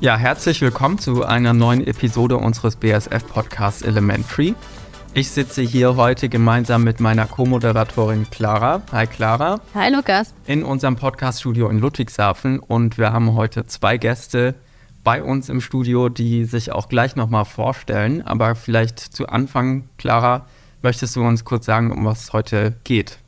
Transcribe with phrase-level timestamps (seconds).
[0.00, 4.54] Ja, herzlich willkommen zu einer neuen Episode unseres BSF-Podcasts Elementary.
[5.12, 8.80] Ich sitze hier heute gemeinsam mit meiner Co-Moderatorin Clara.
[8.92, 9.60] Hi Clara.
[9.74, 10.34] Hi Lukas.
[10.46, 14.54] In unserem Podcast-Studio in Ludwigshafen und wir haben heute zwei Gäste
[15.02, 18.22] bei uns im Studio, die sich auch gleich nochmal vorstellen.
[18.22, 20.46] Aber vielleicht zu Anfang, Clara,
[20.80, 23.18] möchtest du uns kurz sagen, um was es heute geht?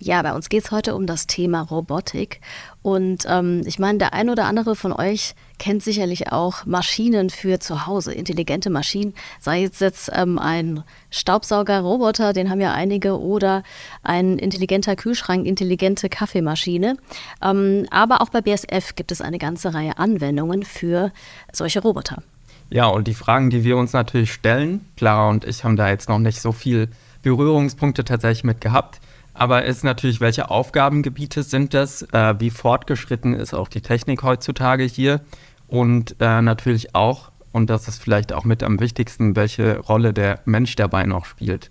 [0.00, 2.40] Ja, bei uns geht es heute um das Thema Robotik.
[2.82, 7.58] Und ähm, ich meine, der ein oder andere von euch kennt sicherlich auch Maschinen für
[7.58, 9.12] zu Hause, intelligente Maschinen.
[9.40, 13.64] Sei es jetzt ähm, ein Staubsauger-Roboter, den haben ja einige, oder
[14.04, 16.96] ein intelligenter Kühlschrank, intelligente Kaffeemaschine.
[17.42, 21.10] Ähm, aber auch bei BSF gibt es eine ganze Reihe Anwendungen für
[21.52, 22.22] solche Roboter.
[22.70, 26.08] Ja, und die Fragen, die wir uns natürlich stellen, Clara und ich haben da jetzt
[26.08, 26.88] noch nicht so viel
[27.22, 29.00] Berührungspunkte tatsächlich mit gehabt.
[29.38, 32.02] Aber ist natürlich, welche Aufgabengebiete sind das?
[32.12, 35.20] Äh, wie fortgeschritten ist auch die Technik heutzutage hier?
[35.68, 40.40] Und äh, natürlich auch, und das ist vielleicht auch mit am wichtigsten, welche Rolle der
[40.44, 41.70] Mensch dabei noch spielt.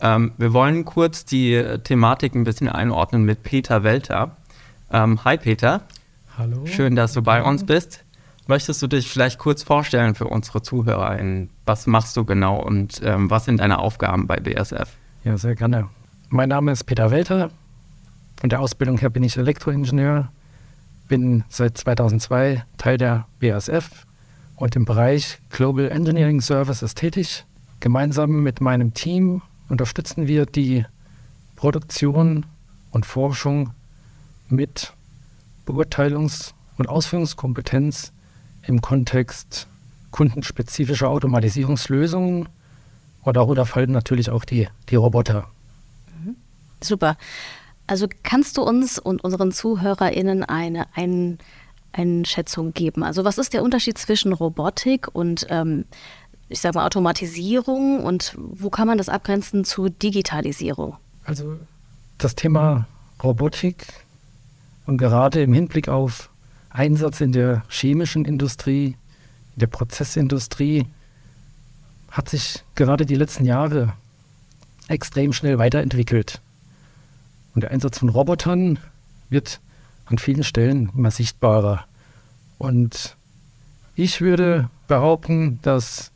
[0.00, 4.36] Ähm, wir wollen kurz die Thematik ein bisschen einordnen mit Peter Welter.
[4.92, 5.82] Ähm, hi Peter.
[6.38, 6.64] Hallo.
[6.64, 8.04] Schön, dass du bei uns bist.
[8.46, 11.50] Möchtest du dich vielleicht kurz vorstellen für unsere ZuhörerInnen?
[11.66, 14.90] Was machst du genau und ähm, was sind deine Aufgaben bei BSF?
[15.24, 15.88] Ja, sehr gerne.
[16.32, 17.50] Mein Name ist Peter Welter.
[18.40, 20.30] Von der Ausbildung her bin ich Elektroingenieur,
[21.08, 24.06] bin seit 2002 Teil der BASF
[24.54, 27.44] und im Bereich Global Engineering Services tätig.
[27.80, 30.86] Gemeinsam mit meinem Team unterstützen wir die
[31.56, 32.46] Produktion
[32.92, 33.70] und Forschung
[34.48, 34.92] mit
[35.66, 38.12] Beurteilungs- und Ausführungskompetenz
[38.68, 39.66] im Kontext
[40.12, 42.48] kundenspezifischer Automatisierungslösungen
[43.22, 45.48] und darunter fallen natürlich auch die, die Roboter.
[46.82, 47.16] Super.
[47.86, 51.38] Also kannst du uns und unseren ZuhörerInnen eine ein,
[51.92, 53.02] Einschätzung geben?
[53.02, 55.84] Also was ist der Unterschied zwischen Robotik und ähm,
[56.48, 60.96] ich sage mal Automatisierung und wo kann man das abgrenzen zu Digitalisierung?
[61.24, 61.56] Also
[62.18, 62.86] das Thema
[63.22, 63.86] Robotik
[64.86, 66.30] und gerade im Hinblick auf
[66.70, 68.96] Einsatz in der chemischen Industrie,
[69.54, 70.86] in der Prozessindustrie,
[72.10, 73.92] hat sich gerade die letzten Jahre
[74.88, 76.40] extrem schnell weiterentwickelt.
[77.54, 78.78] Und der Einsatz von Robotern
[79.28, 79.60] wird
[80.06, 81.84] an vielen Stellen immer sichtbarer.
[82.58, 83.16] Und
[83.94, 86.10] ich würde behaupten, dass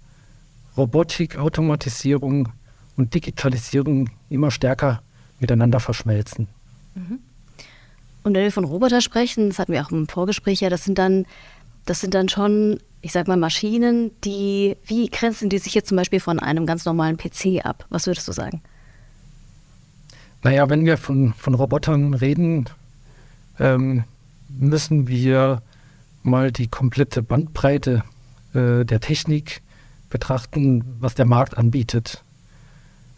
[0.77, 2.49] Robotik, Automatisierung
[2.97, 5.03] und Digitalisierung immer stärker
[5.41, 6.49] miteinander verschmelzen.
[6.94, 7.21] Mhm.
[8.23, 10.99] Und wenn wir von Roboter sprechen, das hatten wir auch im Vorgespräch ja, das sind
[10.99, 11.27] dann,
[11.84, 15.97] das sind dann schon, ich sag mal, Maschinen, die, wie grenzen die sich jetzt zum
[15.97, 17.84] Beispiel von einem ganz normalen PC ab?
[17.91, 18.62] Was würdest du sagen?
[20.44, 22.66] Naja, wenn wir von, von Robotern reden,
[23.59, 24.05] ähm,
[24.49, 25.62] müssen wir
[26.22, 28.05] mal die komplette Bandbreite
[28.53, 29.62] äh, der Technik
[30.10, 32.22] betrachten, was der Markt anbietet.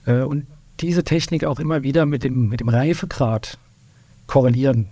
[0.07, 0.47] Äh, und
[0.79, 3.59] diese Technik auch immer wieder mit dem, mit dem Reifegrad
[4.29, 4.87] korrelieren.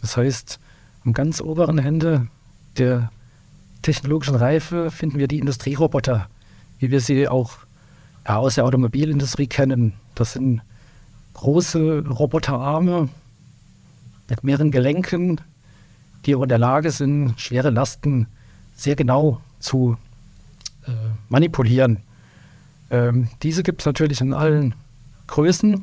[0.00, 0.60] Das heißt,
[1.04, 2.28] am ganz oberen Ende
[2.78, 3.10] der
[3.82, 6.28] technologischen Reife finden wir die Industrieroboter,
[6.78, 7.50] wie wir sie auch
[8.28, 9.94] ja, aus der Automobilindustrie kennen.
[10.14, 10.62] Das sind
[11.40, 13.08] große Roboterarme
[14.28, 15.40] mit mehreren Gelenken,
[16.26, 18.26] die auch in der Lage sind, schwere Lasten
[18.74, 19.96] sehr genau zu
[20.86, 20.90] äh,
[21.30, 22.00] manipulieren.
[22.90, 24.74] Ähm, diese gibt es natürlich in allen
[25.28, 25.82] Größen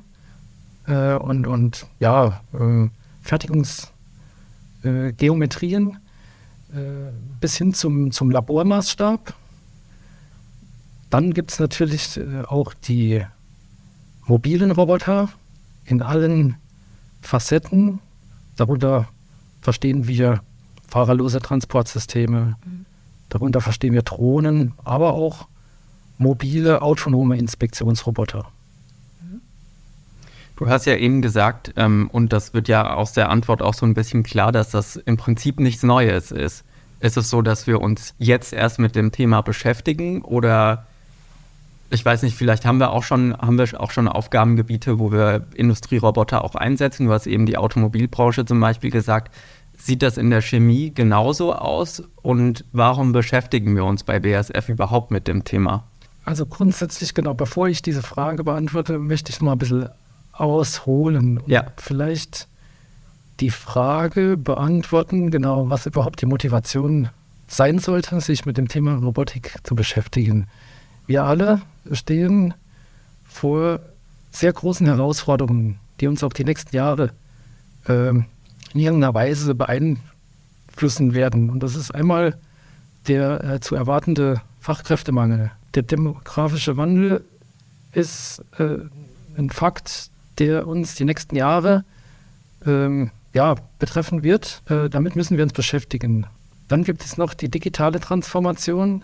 [0.85, 2.87] äh, und, und ja, äh,
[3.23, 5.97] Fertigungsgeometrien
[6.71, 9.33] äh, bis hin zum, zum Labormaßstab.
[11.09, 13.25] Dann gibt es natürlich äh, auch die
[14.27, 15.29] mobilen Roboter
[15.87, 16.57] in allen
[17.21, 17.99] Facetten.
[18.55, 19.07] Darunter
[19.61, 20.41] verstehen wir
[20.87, 22.55] fahrerlose Transportsysteme.
[22.63, 22.85] Mhm.
[23.29, 25.47] Darunter verstehen wir Drohnen, aber auch
[26.17, 28.45] mobile, autonome Inspektionsroboter.
[30.55, 33.85] Du hast ja eben gesagt, ähm, und das wird ja aus der Antwort auch so
[33.85, 36.63] ein bisschen klar, dass das im Prinzip nichts Neues ist.
[36.99, 40.87] Ist es so, dass wir uns jetzt erst mit dem Thema beschäftigen oder
[41.89, 45.47] ich weiß nicht, vielleicht haben wir auch schon, haben wir auch schon Aufgabengebiete, wo wir
[45.55, 47.07] Industrieroboter auch einsetzen.
[47.07, 49.33] Du hast eben die Automobilbranche zum Beispiel gesagt.
[49.77, 52.03] Sieht das in der Chemie genauso aus?
[52.21, 55.83] Und warum beschäftigen wir uns bei BASF überhaupt mit dem Thema?
[56.25, 59.89] Also grundsätzlich, genau, bevor ich diese Frage beantworte, möchte ich mal ein bisschen
[60.33, 61.37] ausholen.
[61.37, 61.67] Und ja.
[61.77, 62.47] Vielleicht
[63.39, 67.09] die Frage beantworten, genau, was überhaupt die Motivation
[67.47, 70.47] sein sollte, sich mit dem Thema Robotik zu beschäftigen.
[71.07, 71.61] Wir alle
[71.91, 72.53] stehen
[73.23, 73.79] vor
[74.31, 77.11] sehr großen Herausforderungen, die uns auch die nächsten Jahre
[77.87, 78.25] äh, in
[78.73, 81.49] irgendeiner Weise beeinflussen werden.
[81.49, 82.37] Und das ist einmal
[83.07, 85.51] der äh, zu erwartende Fachkräftemangel.
[85.75, 87.23] Der demografische Wandel
[87.93, 88.79] ist äh,
[89.37, 90.09] ein Fakt,
[90.39, 91.85] der uns die nächsten Jahre
[92.65, 94.61] ähm, ja, betreffen wird.
[94.69, 96.25] Äh, damit müssen wir uns beschäftigen.
[96.67, 99.03] Dann gibt es noch die digitale Transformation,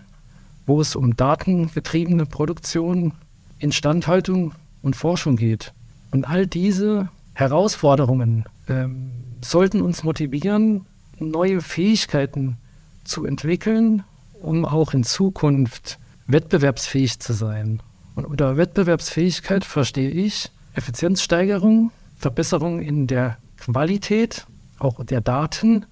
[0.65, 3.13] wo es um datengetriebene Produktion,
[3.59, 5.73] Instandhaltung und Forschung geht.
[6.11, 9.11] Und all diese Herausforderungen ähm,
[9.41, 10.85] sollten uns motivieren,
[11.19, 12.57] neue Fähigkeiten
[13.03, 14.03] zu entwickeln,
[14.41, 17.81] um auch in Zukunft wettbewerbsfähig zu sein.
[18.15, 24.45] Und unter Wettbewerbsfähigkeit verstehe ich Effizienzsteigerung, Verbesserung in der Qualität,
[24.79, 25.85] auch der Daten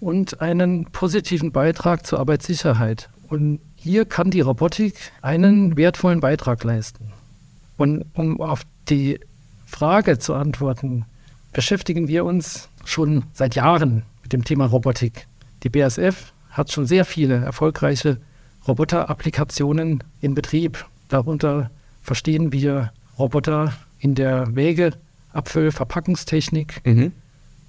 [0.00, 3.10] und einen positiven Beitrag zur Arbeitssicherheit.
[3.28, 7.12] Und hier kann die Robotik einen wertvollen Beitrag leisten.
[7.76, 9.20] Und um auf die
[9.66, 11.04] Frage zu antworten,
[11.52, 15.26] beschäftigen wir uns schon seit Jahren mit dem Thema Robotik.
[15.64, 18.16] Die BASF hat schon sehr viele erfolgreiche
[18.66, 20.86] Roboter-Applikationen in Betrieb.
[21.10, 21.70] Darunter
[22.00, 24.94] verstehen wir Roboter in der Wege,
[25.34, 27.12] Abfüll, Verpackungstechnik, mhm.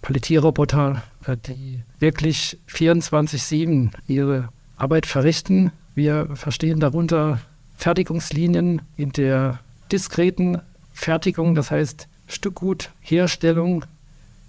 [0.02, 4.48] Palettierroboter, äh, die wirklich 24-7 ihre
[4.78, 5.74] Arbeit verrichten.
[5.96, 7.40] Wir verstehen darunter
[7.78, 9.60] Fertigungslinien in der
[9.94, 10.62] diskreten
[10.92, 13.86] Fertigung, das heißt Stückgutherstellung,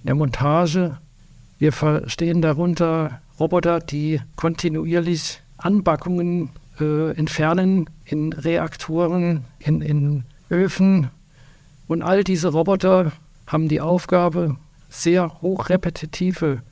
[0.02, 0.98] der Montage.
[1.60, 6.50] Wir verstehen darunter Roboter, die kontinuierlich Anbackungen
[6.80, 11.10] äh, entfernen in Reaktoren, in, in Öfen.
[11.86, 13.12] Und all diese Roboter
[13.46, 14.56] haben die Aufgabe,
[14.88, 16.62] sehr hochrepetitive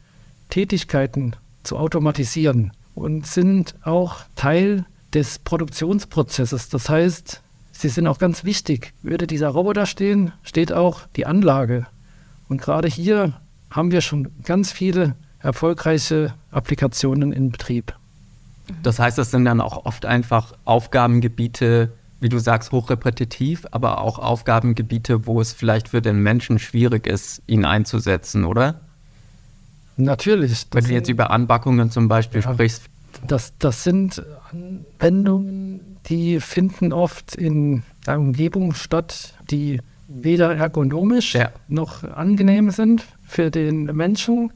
[0.50, 6.68] Tätigkeiten zu automatisieren und sind auch Teil des Produktionsprozesses.
[6.68, 7.42] Das heißt,
[7.72, 8.92] sie sind auch ganz wichtig.
[9.02, 11.86] Würde dieser Roboter stehen, steht auch die Anlage.
[12.48, 17.94] Und gerade hier haben wir schon ganz viele erfolgreiche Applikationen in Betrieb.
[18.82, 24.18] Das heißt, das sind dann auch oft einfach Aufgabengebiete, wie du sagst, hochrepetitiv, aber auch
[24.18, 28.80] Aufgabengebiete, wo es vielleicht für den Menschen schwierig ist, ihn einzusetzen, oder?
[29.96, 30.66] Natürlich.
[30.72, 32.84] Wenn du jetzt über Anbackungen zum Beispiel ja, sprichst.
[33.26, 41.50] Das, das sind Anwendungen, die finden oft in einer Umgebung statt, die weder ergonomisch ja.
[41.68, 44.52] noch angenehm sind für den Menschen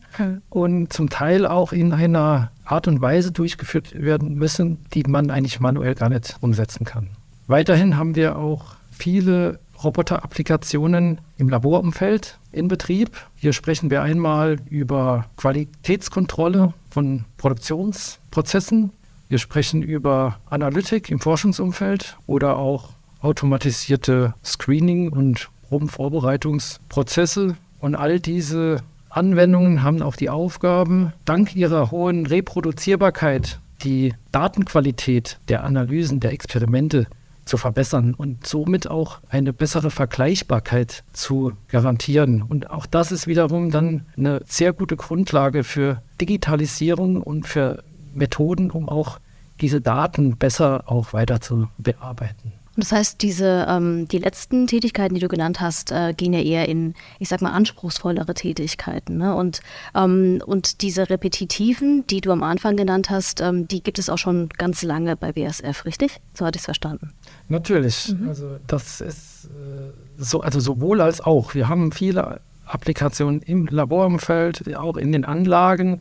[0.51, 5.61] und zum Teil auch in einer Art und Weise durchgeführt werden müssen, die man eigentlich
[5.61, 7.09] manuell gar nicht umsetzen kann.
[7.47, 13.11] Weiterhin haben wir auch viele Roboter-Applikationen im Laborumfeld in Betrieb.
[13.37, 18.91] Hier sprechen wir einmal über Qualitätskontrolle von Produktionsprozessen.
[19.29, 22.91] Wir sprechen über Analytik im Forschungsumfeld oder auch
[23.21, 27.57] automatisierte Screening- und Probenvorbereitungsprozesse.
[27.81, 35.65] Und all diese Anwendungen haben auch die Aufgabe, dank ihrer hohen Reproduzierbarkeit die Datenqualität der
[35.65, 37.07] Analysen, der Experimente
[37.49, 42.43] zu verbessern und somit auch eine bessere Vergleichbarkeit zu garantieren.
[42.43, 47.83] Und auch das ist wiederum dann eine sehr gute Grundlage für Digitalisierung und für
[48.15, 49.19] Methoden, um auch
[49.61, 52.53] diese Daten besser auch weiter zu bearbeiten.
[52.79, 56.69] Das heißt, diese, ähm, die letzten Tätigkeiten, die du genannt hast, äh, gehen ja eher
[56.69, 59.17] in, ich sag mal, anspruchsvollere Tätigkeiten.
[59.19, 59.35] Ne?
[59.35, 59.63] Und,
[59.97, 64.19] ähm, und diese repetitiven, die du am Anfang genannt hast, ähm, die gibt es auch
[64.19, 66.21] schon ganz lange bei BSF, richtig?
[66.35, 67.13] So hatte ich es verstanden.
[67.49, 68.15] Natürlich.
[68.15, 68.29] Mhm.
[68.29, 71.55] Also das ist äh, so, also sowohl als auch.
[71.55, 76.01] Wir haben viele Applikationen im Laborumfeld, auch in den Anlagen.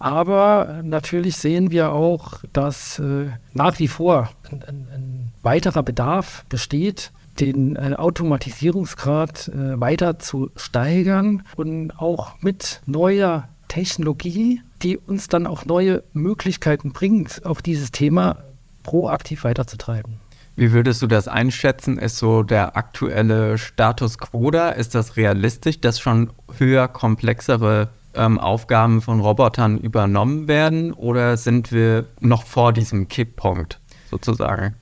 [0.00, 6.44] Aber natürlich sehen wir auch, dass äh, nach wie vor ein, ein, ein, weiterer Bedarf
[6.48, 15.28] besteht, den äh, Automatisierungsgrad äh, weiter zu steigern und auch mit neuer Technologie, die uns
[15.28, 18.44] dann auch neue Möglichkeiten bringt, auf dieses Thema
[18.82, 20.20] proaktiv weiterzutreiben.
[20.56, 21.96] Wie würdest du das einschätzen?
[21.96, 24.70] Ist so der aktuelle Status quo da?
[24.70, 31.72] Ist das realistisch, dass schon höher komplexere ähm, Aufgaben von Robotern übernommen werden oder sind
[31.72, 33.80] wir noch vor diesem Kipppunkt
[34.10, 34.74] sozusagen?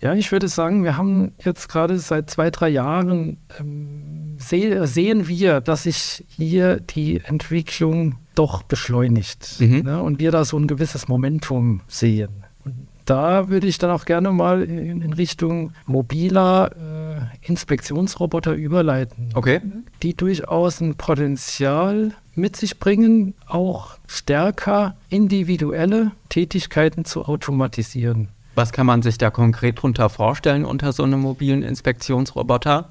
[0.00, 5.28] Ja, ich würde sagen, wir haben jetzt gerade seit zwei, drei Jahren ähm, seh, sehen
[5.28, 9.82] wir, dass sich hier die Entwicklung doch beschleunigt mhm.
[9.82, 12.44] ne, und wir da so ein gewisses Momentum sehen.
[12.64, 16.70] Und da würde ich dann auch gerne mal in, in Richtung mobiler
[17.42, 19.60] äh, Inspektionsroboter überleiten, okay.
[20.02, 28.28] die durchaus ein Potenzial mit sich bringen, auch stärker individuelle Tätigkeiten zu automatisieren.
[28.54, 32.90] Was kann man sich da konkret darunter vorstellen unter so einem mobilen Inspektionsroboter?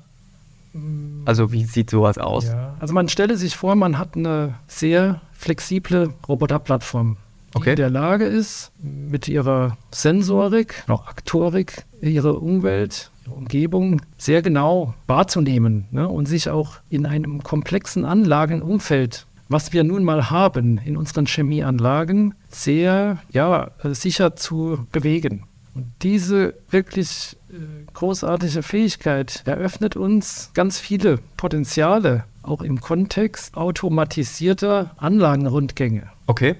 [1.25, 2.45] Also wie sieht sowas aus?
[2.45, 2.75] Ja.
[2.79, 7.17] Also man stelle sich vor, man hat eine sehr flexible Roboterplattform.
[7.53, 7.69] die okay.
[7.71, 14.93] in der Lage ist, mit ihrer Sensorik, noch Aktorik, ihre Umwelt, ihre Umgebung sehr genau
[15.07, 16.07] wahrzunehmen ne?
[16.07, 22.35] und sich auch in einem komplexen Anlagenumfeld, was wir nun mal haben in unseren Chemieanlagen,
[22.49, 25.45] sehr ja, sicher zu bewegen.
[25.79, 27.55] Und diese wirklich äh,
[27.93, 36.09] großartige Fähigkeit eröffnet uns ganz viele Potenziale, auch im Kontext automatisierter Anlagenrundgänge.
[36.27, 36.57] Okay.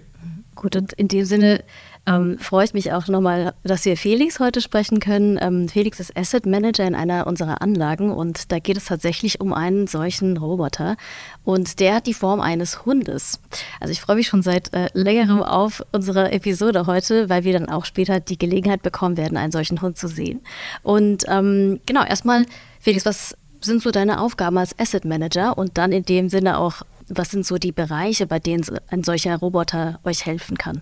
[0.55, 1.65] Gut, und in dem Sinne
[2.05, 5.37] ähm, freue ich mich auch nochmal, dass wir Felix heute sprechen können.
[5.41, 9.53] Ähm, Felix ist Asset Manager in einer unserer Anlagen und da geht es tatsächlich um
[9.53, 10.97] einen solchen Roboter
[11.43, 13.39] und der hat die Form eines Hundes.
[13.79, 17.69] Also ich freue mich schon seit äh, längerem auf unsere Episode heute, weil wir dann
[17.69, 20.41] auch später die Gelegenheit bekommen werden, einen solchen Hund zu sehen.
[20.83, 22.45] Und ähm, genau, erstmal,
[22.79, 26.81] Felix, was sind so deine Aufgaben als Asset Manager und dann in dem Sinne auch,
[27.07, 30.81] was sind so die Bereiche, bei denen ein solcher Roboter euch helfen kann?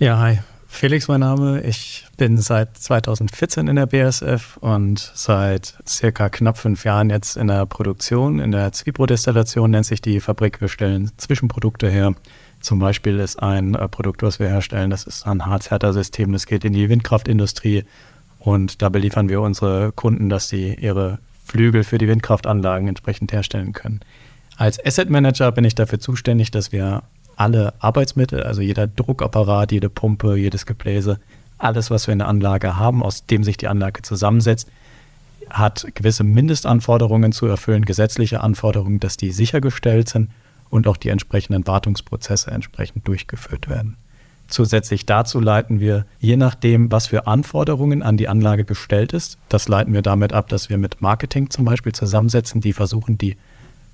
[0.00, 0.40] Ja, hi.
[0.66, 1.62] Felix mein Name.
[1.62, 7.46] Ich bin seit 2014 in der BSF und seit circa knapp fünf Jahren jetzt in
[7.46, 8.40] der Produktion.
[8.40, 10.60] In der Zwiebrodestillation nennt sich die Fabrik.
[10.60, 12.12] Wir stellen Zwischenprodukte her.
[12.58, 16.32] Zum Beispiel ist ein äh, Produkt, was wir herstellen, das ist ein Harzhärter-System.
[16.32, 17.84] Das geht in die Windkraftindustrie
[18.40, 23.74] und da beliefern wir unsere Kunden, dass sie ihre Flügel für die Windkraftanlagen entsprechend herstellen
[23.74, 24.00] können.
[24.56, 27.04] Als Asset Manager bin ich dafür zuständig, dass wir
[27.36, 31.18] alle Arbeitsmittel, also jeder Druckapparat, jede Pumpe, jedes Gebläse,
[31.58, 34.68] alles, was wir in der Anlage haben, aus dem sich die Anlage zusammensetzt,
[35.50, 40.30] hat gewisse Mindestanforderungen zu erfüllen, gesetzliche Anforderungen, dass die sichergestellt sind
[40.70, 43.96] und auch die entsprechenden Wartungsprozesse entsprechend durchgeführt werden.
[44.48, 49.68] Zusätzlich dazu leiten wir, je nachdem, was für Anforderungen an die Anlage gestellt ist, das
[49.68, 53.36] leiten wir damit ab, dass wir mit Marketing zum Beispiel zusammensetzen, die versuchen, die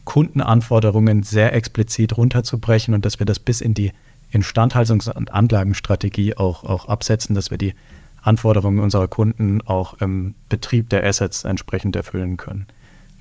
[0.04, 3.92] Kundenanforderungen sehr explizit runterzubrechen und dass wir das bis in die
[4.32, 7.74] Instandhaltungs- und Anlagenstrategie auch, auch absetzen, dass wir die
[8.22, 12.66] Anforderungen unserer Kunden auch im Betrieb der Assets entsprechend erfüllen können.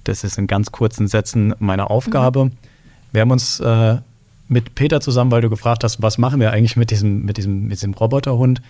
[0.04, 2.46] Das ist in ganz kurzen Sätzen meine Aufgabe.
[2.46, 2.52] Mhm.
[3.12, 3.98] Wir haben uns äh,
[4.48, 7.64] mit Peter zusammen, weil du gefragt hast, was machen wir eigentlich mit diesem, mit diesem,
[7.64, 8.62] mit diesem Roboterhund?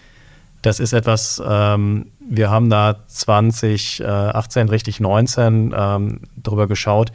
[0.62, 7.13] Das ist etwas, ähm, wir haben da 2018, äh, richtig 19 ähm, drüber geschaut,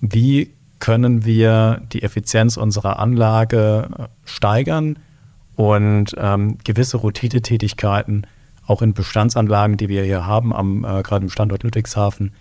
[0.00, 4.98] wie können wir die Effizienz unserer Anlage äh, steigern
[5.56, 8.26] und ähm, gewisse Routinetätigkeiten
[8.66, 12.32] auch in Bestandsanlagen, die wir hier haben, am, äh, gerade im Standort Ludwigshafen,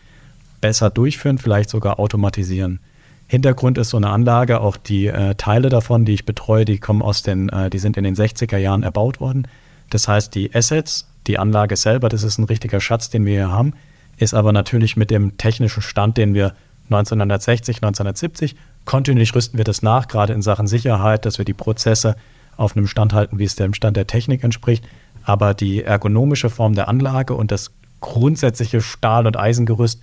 [0.62, 2.80] besser durchführen, vielleicht sogar automatisieren.
[3.28, 7.02] Hintergrund ist so eine Anlage, auch die äh, Teile davon, die ich betreue, die kommen
[7.02, 9.48] aus den, äh, die sind in den 60er Jahren erbaut worden.
[9.90, 13.52] Das heißt, die Assets, die Anlage selber, das ist ein richtiger Schatz, den wir hier
[13.52, 13.74] haben,
[14.18, 16.54] ist aber natürlich mit dem technischen Stand, den wir
[16.90, 18.56] 1960, 1970,
[18.86, 22.16] kontinuierlich rüsten wir das nach, gerade in Sachen Sicherheit, dass wir die Prozesse
[22.58, 24.84] auf einem Stand halten, wie es dem Stand der Technik entspricht.
[25.24, 30.02] Aber die ergonomische Form der Anlage und das grundsätzliche Stahl- und Eisengerüst,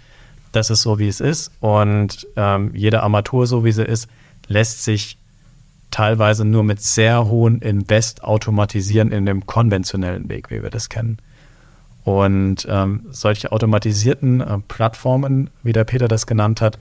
[0.53, 1.51] das ist so, wie es ist.
[1.61, 4.09] Und ähm, jede Armatur, so wie sie ist,
[4.49, 5.19] lässt sich
[5.91, 11.19] teilweise nur mit sehr hohen Invest automatisieren in dem konventionellen Weg, wie wir das kennen.
[12.07, 16.79] Und ähm, solche automatisierten äh, Plattformen, wie der Peter das genannt hat,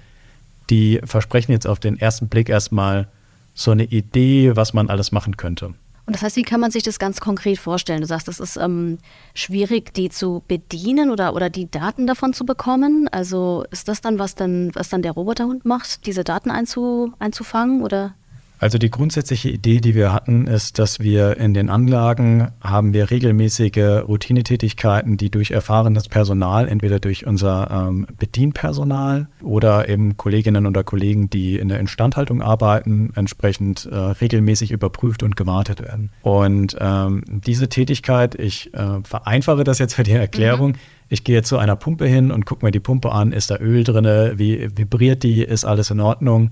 [0.69, 3.07] die versprechen jetzt auf den ersten Blick erstmal
[3.55, 5.73] so eine Idee, was man alles machen könnte.
[6.05, 8.01] Und das heißt, wie kann man sich das ganz konkret vorstellen?
[8.01, 8.99] Du sagst, es ist ähm,
[9.33, 13.07] schwierig, die zu bedienen oder, oder die Daten davon zu bekommen.
[13.07, 17.81] Also ist das dann, was dann, was dann der Roboterhund macht, diese Daten einzu, einzufangen
[17.81, 18.13] oder?
[18.59, 23.11] Also die grundsätzliche Idee, die wir hatten, ist, dass wir in den Anlagen haben wir
[23.11, 30.83] regelmäßige Routinetätigkeiten, die durch erfahrenes Personal, entweder durch unser ähm, Bedienpersonal oder eben Kolleginnen oder
[30.83, 36.11] Kollegen, die in der Instandhaltung arbeiten, entsprechend äh, regelmäßig überprüft und gewartet werden.
[36.21, 40.77] Und ähm, diese Tätigkeit, ich äh, vereinfache das jetzt für die Erklärung, mhm.
[41.07, 43.83] Ich gehe zu einer Pumpe hin und gucke mir die Pumpe an, ist da Öl
[43.83, 44.05] drin,
[44.39, 46.49] wie vibriert die, ist alles in Ordnung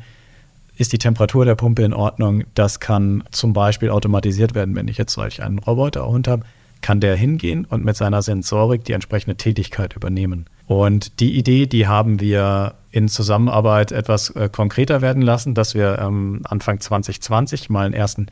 [0.77, 2.43] ist die Temperatur der Pumpe in Ordnung.
[2.55, 4.75] Das kann zum Beispiel automatisiert werden.
[4.75, 6.43] Wenn ich jetzt solch einen Roboterhund habe,
[6.81, 10.45] kann der hingehen und mit seiner Sensorik die entsprechende Tätigkeit übernehmen.
[10.67, 15.99] Und die Idee, die haben wir in Zusammenarbeit etwas äh, konkreter werden lassen, dass wir
[15.99, 18.27] ähm, Anfang 2020 mal einen ersten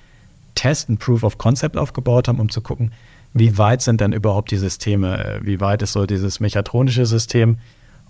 [0.56, 2.92] Test, ein Proof of Concept aufgebaut haben, um zu gucken,
[3.34, 7.58] wie weit sind denn überhaupt die Systeme, äh, wie weit ist so dieses mechatronische System.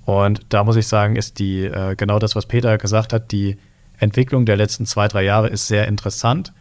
[0.05, 3.57] Und da muss ich sagen, ist die äh, genau das, was Peter gesagt hat, die
[4.01, 6.53] Entwicklung der letzten zwei, drei Jahre ist sehr interessant.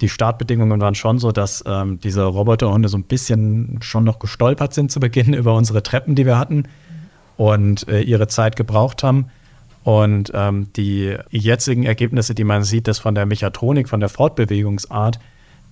[0.00, 4.74] Die Startbedingungen waren schon so, dass ähm, diese Roboterhunde so ein bisschen schon noch gestolpert
[4.74, 6.64] sind zu Beginn über unsere Treppen, die wir hatten
[7.36, 9.30] und äh, ihre Zeit gebraucht haben.
[9.84, 15.18] Und ähm, die jetzigen Ergebnisse, die man sieht, das von der Mechatronik, von der Fortbewegungsart,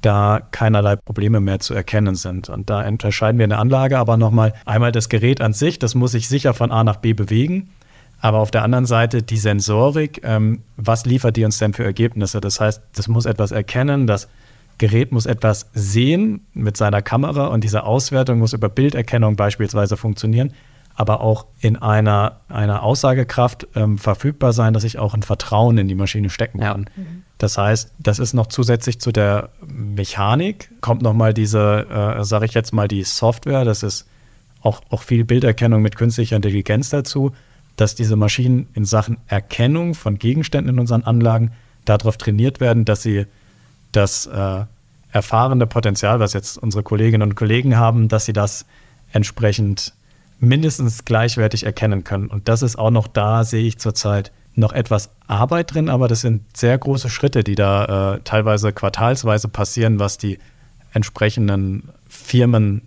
[0.00, 2.48] da keinerlei Probleme mehr zu erkennen sind.
[2.48, 5.94] Und da unterscheiden wir in der Anlage aber nochmal einmal das Gerät an sich, das
[5.94, 7.70] muss sich sicher von A nach B bewegen.
[8.20, 12.40] Aber auf der anderen Seite die Sensorik, ähm, was liefert die uns denn für Ergebnisse?
[12.40, 14.28] Das heißt, das muss etwas erkennen, das
[14.78, 20.52] Gerät muss etwas sehen mit seiner Kamera und diese Auswertung muss über Bilderkennung beispielsweise funktionieren,
[20.94, 25.88] aber auch in einer, einer Aussagekraft ähm, verfügbar sein, dass ich auch ein Vertrauen in
[25.88, 26.86] die Maschine stecken kann.
[26.96, 27.02] Ja.
[27.02, 27.22] Mhm.
[27.38, 31.86] Das heißt, das ist noch zusätzlich zu der Mechanik, kommt nochmal diese,
[32.18, 34.06] äh, sage ich jetzt mal, die Software, das ist
[34.62, 37.32] auch, auch viel Bilderkennung mit künstlicher Intelligenz dazu,
[37.76, 41.52] dass diese Maschinen in Sachen Erkennung von Gegenständen in unseren Anlagen
[41.84, 43.26] darauf trainiert werden, dass sie
[43.92, 44.64] das äh,
[45.12, 48.66] erfahrene Potenzial, was jetzt unsere Kolleginnen und Kollegen haben, dass sie das
[49.12, 49.94] entsprechend
[50.38, 52.28] mindestens gleichwertig erkennen können.
[52.28, 56.22] Und das ist auch noch da, sehe ich zurzeit noch etwas Arbeit drin, aber das
[56.22, 60.38] sind sehr große Schritte, die da äh, teilweise quartalsweise passieren, was die
[60.92, 62.82] entsprechenden Firmen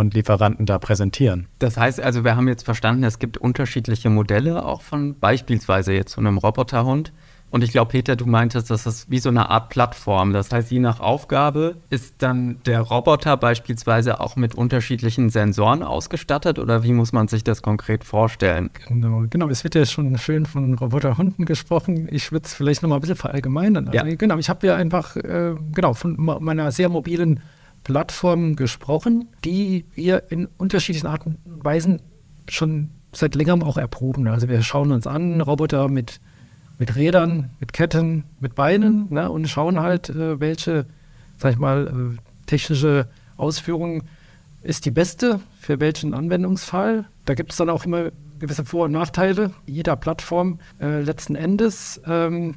[0.00, 1.46] und Lieferanten da präsentieren.
[1.58, 6.12] Das heißt also, wir haben jetzt verstanden, es gibt unterschiedliche Modelle auch von beispielsweise jetzt
[6.12, 7.12] so einem Roboterhund.
[7.50, 10.32] Und ich glaube, Peter, du meintest, das ist wie so eine Art Plattform.
[10.32, 16.60] Das heißt, je nach Aufgabe ist dann der Roboter beispielsweise auch mit unterschiedlichen Sensoren ausgestattet
[16.60, 18.70] oder wie muss man sich das konkret vorstellen?
[18.86, 19.48] Genau, genau.
[19.48, 22.08] es wird ja schon schön von Roboterhunden gesprochen.
[22.12, 23.88] Ich würde es vielleicht nochmal ein bisschen verallgemeinern.
[23.88, 24.14] Also, ja.
[24.14, 27.40] Genau, ich habe ja einfach äh, genau von meiner sehr mobilen
[27.90, 32.00] Plattform gesprochen, die wir in unterschiedlichen Arten und Weisen
[32.48, 34.28] schon seit längerem auch erproben.
[34.28, 36.20] Also wir schauen uns an, Roboter mit
[36.80, 40.86] mit Rädern, mit Ketten, mit Beinen ne, und schauen halt, äh, welche,
[41.36, 43.06] sag ich mal, äh, technische
[43.36, 44.04] Ausführung
[44.62, 47.04] ist die beste für welchen Anwendungsfall.
[47.26, 50.58] Da gibt es dann auch immer gewisse Vor- und Nachteile jeder Plattform.
[50.80, 52.54] Äh, letzten Endes ähm,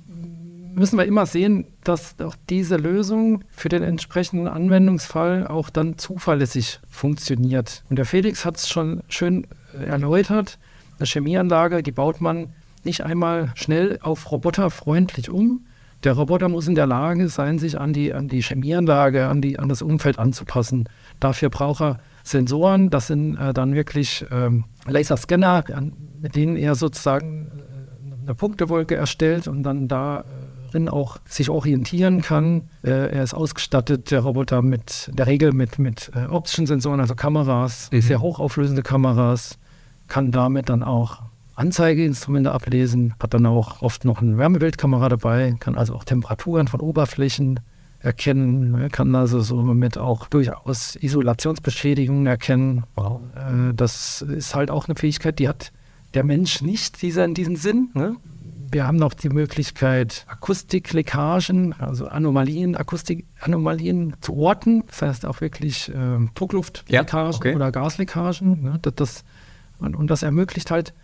[0.73, 6.79] müssen wir immer sehen, dass auch diese Lösung für den entsprechenden Anwendungsfall auch dann zuverlässig
[6.89, 7.83] funktioniert.
[7.89, 10.59] Und der Felix hat es schon schön äh, erläutert.
[10.99, 15.65] Eine Chemieanlage, die baut man nicht einmal schnell auf Roboter freundlich um.
[16.03, 19.57] Der Roboter muss in der Lage sein, sich an die, an die Chemieanlage, an, die,
[19.57, 20.89] an das Umfeld anzupassen.
[21.21, 25.63] Dafür braucht er Sensoren, das sind äh, dann wirklich ähm, Laserscanner,
[26.21, 29.87] mit denen er sozusagen äh, eine Punktewolke erstellt und dann
[30.73, 32.63] darin auch sich orientieren kann.
[32.83, 37.15] Äh, er ist ausgestattet, der Roboter, mit der Regel mit, mit äh, optischen Sensoren, also
[37.15, 38.01] Kameras, mhm.
[38.01, 39.57] sehr hochauflösende Kameras,
[40.07, 41.21] kann damit dann auch
[41.55, 46.79] Anzeigeinstrumente ablesen, hat dann auch oft noch eine Wärmebildkamera dabei, kann also auch Temperaturen von
[46.79, 47.59] Oberflächen
[47.99, 52.83] erkennen, ne, kann also somit auch durchaus Isolationsbeschädigungen erkennen.
[52.95, 53.21] Wow.
[53.35, 55.71] Äh, das ist halt auch eine Fähigkeit, die hat
[56.13, 57.89] der Mensch nicht dieser in diesem Sinn.
[57.93, 58.15] Ne?
[58.73, 64.83] Wir haben noch die Möglichkeit, Akustikleckagen, also Anomalien, Akustikanomalien zu orten.
[64.87, 67.55] Das heißt auch wirklich äh, Druckluftleckagen ja, okay.
[67.55, 68.63] oder Gasleckagen.
[68.63, 68.79] Ne?
[68.81, 69.23] Das, das,
[69.77, 70.95] und, und das ermöglicht halt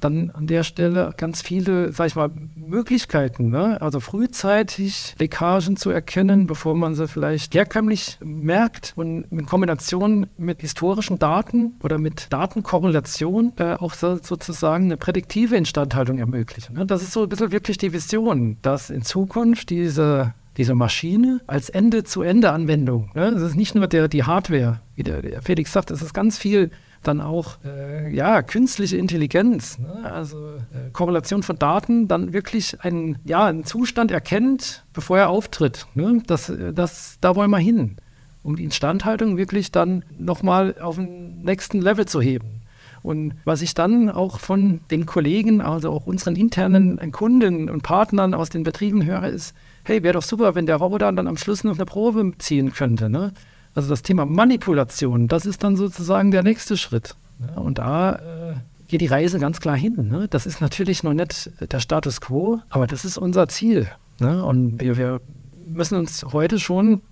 [0.00, 3.50] dann an der Stelle ganz viele, sag ich mal, Möglichkeiten.
[3.50, 3.80] Ne?
[3.80, 10.60] Also frühzeitig Leckagen zu erkennen, bevor man sie vielleicht herkömmlich merkt und in Kombination mit
[10.60, 16.74] historischen Daten oder mit Datenkorrelation äh, auch so, sozusagen eine prädiktive Instandhaltung ermöglichen.
[16.76, 16.86] Ne?
[16.86, 21.68] Das ist so ein bisschen wirklich die Vision, dass in Zukunft diese diese Maschine als
[21.68, 23.10] Ende-zu-Ende-Anwendung.
[23.14, 23.30] Ne?
[23.30, 26.38] Das ist nicht nur der, die Hardware, wie der, der Felix sagt, es ist ganz
[26.38, 26.70] viel
[27.06, 30.10] dann auch äh, ja, künstliche Intelligenz, ne?
[30.10, 35.86] also äh, Korrelation von Daten, dann wirklich einen, ja, einen Zustand erkennt, bevor er auftritt.
[35.94, 36.22] Ne?
[36.26, 37.96] Das, das, da wollen wir hin,
[38.42, 42.62] um die Instandhaltung wirklich dann nochmal auf den nächsten Level zu heben.
[43.02, 48.34] Und was ich dann auch von den Kollegen, also auch unseren internen Kunden und Partnern
[48.34, 51.62] aus den Betrieben höre, ist, hey, wäre doch super, wenn der Roboter dann am Schluss
[51.62, 53.08] noch eine Probe ziehen könnte.
[53.08, 53.32] Ne?
[53.76, 57.14] Also das Thema Manipulation, das ist dann sozusagen der nächste Schritt.
[57.46, 58.54] Ja, und da äh,
[58.88, 60.08] geht die Reise ganz klar hin.
[60.10, 60.28] Ne?
[60.28, 63.86] Das ist natürlich noch nicht der Status quo, aber das ist unser Ziel.
[64.18, 64.42] Ne?
[64.42, 65.20] Und wir, wir
[65.66, 67.02] müssen uns heute schon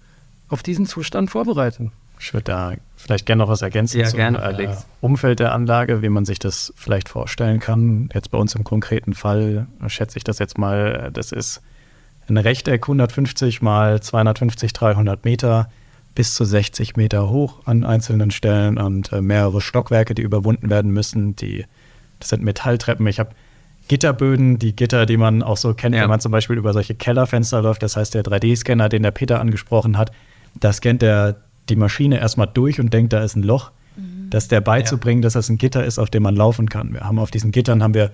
[0.49, 1.93] auf diesen Zustand vorbereiten.
[2.19, 6.01] Ich würde da vielleicht gerne noch was ergänzen ja, zum gerne, äh, Umfeld der Anlage,
[6.01, 8.09] wie man sich das vielleicht vorstellen kann.
[8.15, 11.61] Jetzt bei uns im konkreten Fall schätze ich das jetzt mal, das ist
[12.27, 15.69] ein Rechteck 150 mal 250, 300 Meter
[16.15, 20.93] bis zu 60 Meter hoch an einzelnen Stellen und äh, mehrere Stockwerke, die überwunden werden
[20.93, 21.35] müssen.
[21.37, 21.65] Die,
[22.21, 23.07] das sind Metalltreppen.
[23.07, 23.31] Ich habe
[23.89, 26.03] Gitterböden, die Gitter, die man auch so kennt, ja.
[26.03, 27.83] wenn man zum Beispiel über solche Kellerfenster läuft.
[27.83, 30.11] Das heißt, der 3D-Scanner, den der Peter angesprochen hat,
[30.59, 31.37] da scannt er
[31.69, 33.73] die Maschine erstmal durch und denkt, da ist ein Loch.
[33.97, 34.31] Mhm.
[34.31, 35.27] Das der beizubringen, ja.
[35.27, 36.93] dass das ein Gitter ist, auf dem man laufen kann.
[36.93, 38.11] Wir haben auf diesen Gittern haben wir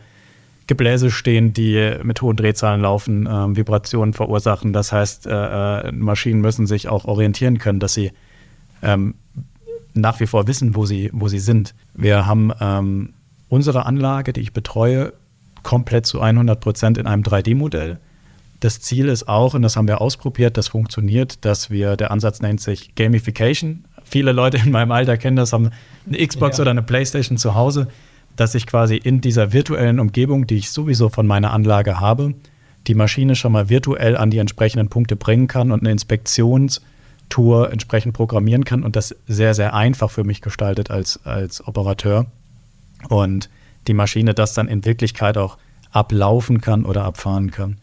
[0.71, 4.73] Gebläse stehen, die mit hohen Drehzahlen laufen, äh, Vibrationen verursachen.
[4.73, 8.13] Das heißt, äh, äh, Maschinen müssen sich auch orientieren können, dass sie
[8.81, 9.15] ähm,
[9.95, 11.75] nach wie vor wissen, wo sie, wo sie sind.
[11.95, 13.15] Wir haben ähm,
[13.49, 15.13] unsere Anlage, die ich betreue,
[15.65, 17.99] komplett zu 100 Prozent in einem 3D-Modell.
[18.61, 22.41] Das Ziel ist auch, und das haben wir ausprobiert, das funktioniert, dass wir, der Ansatz
[22.43, 23.87] nennt sich Gamification.
[24.05, 25.71] Viele Leute in meinem Alter kennen das, haben
[26.07, 26.63] eine Xbox ja.
[26.63, 27.89] oder eine Playstation zu Hause,
[28.37, 32.35] dass ich quasi in dieser virtuellen Umgebung, die ich sowieso von meiner Anlage habe,
[32.87, 38.15] die Maschine schon mal virtuell an die entsprechenden Punkte bringen kann und eine Inspektionstour entsprechend
[38.15, 42.27] programmieren kann und das sehr, sehr einfach für mich gestaltet als, als Operateur.
[43.09, 43.51] Und
[43.87, 45.59] die Maschine das dann in Wirklichkeit auch
[45.91, 47.79] ablaufen kann oder abfahren kann.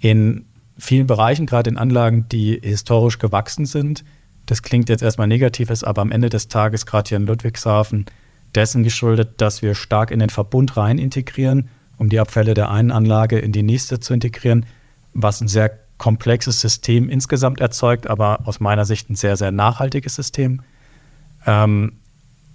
[0.00, 0.44] In
[0.78, 4.04] vielen Bereichen, gerade in Anlagen, die historisch gewachsen sind,
[4.46, 8.06] das klingt jetzt erstmal negativ, ist aber am Ende des Tages, gerade hier in Ludwigshafen,
[8.54, 12.90] dessen geschuldet, dass wir stark in den Verbund rein integrieren, um die Abfälle der einen
[12.90, 14.66] Anlage in die nächste zu integrieren,
[15.12, 20.14] was ein sehr komplexes System insgesamt erzeugt, aber aus meiner Sicht ein sehr, sehr nachhaltiges
[20.14, 20.62] System.
[21.46, 21.92] Ähm,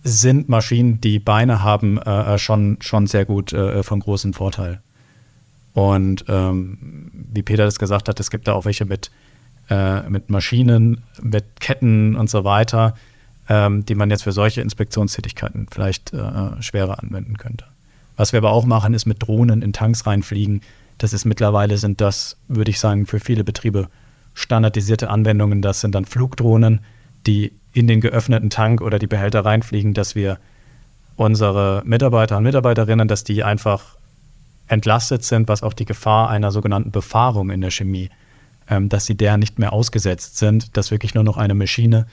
[0.04, 4.82] sind Maschinen, die Beine haben, äh, äh, schon, schon sehr gut äh, von großem Vorteil.
[5.74, 9.12] Und ähm, wie Peter das gesagt hat, es gibt da auch welche mit,
[9.70, 12.96] äh, mit Maschinen, mit Ketten und so weiter,
[13.50, 17.66] ähm, die man jetzt für solche Inspektionstätigkeiten vielleicht äh, schwerer anwenden könnte.
[18.16, 20.62] Was wir aber auch machen, ist mit Drohnen in Tanks reinfliegen.
[21.00, 23.90] Das ist mittlerweile sind das, würde ich sagen, für viele Betriebe
[24.34, 25.62] standardisierte Anwendungen.
[25.62, 26.82] Das sind dann Flugdrohnen,
[27.26, 30.38] die in den geöffneten Tank oder die Behälter reinfliegen, dass wir
[31.16, 33.98] unsere Mitarbeiter und Mitarbeiterinnen, dass die einfach
[34.68, 38.10] entlastet sind, was auch die Gefahr einer sogenannten Befahrung in der Chemie,
[38.70, 42.06] ähm, dass sie der nicht mehr ausgesetzt sind, dass wirklich nur noch eine Maschine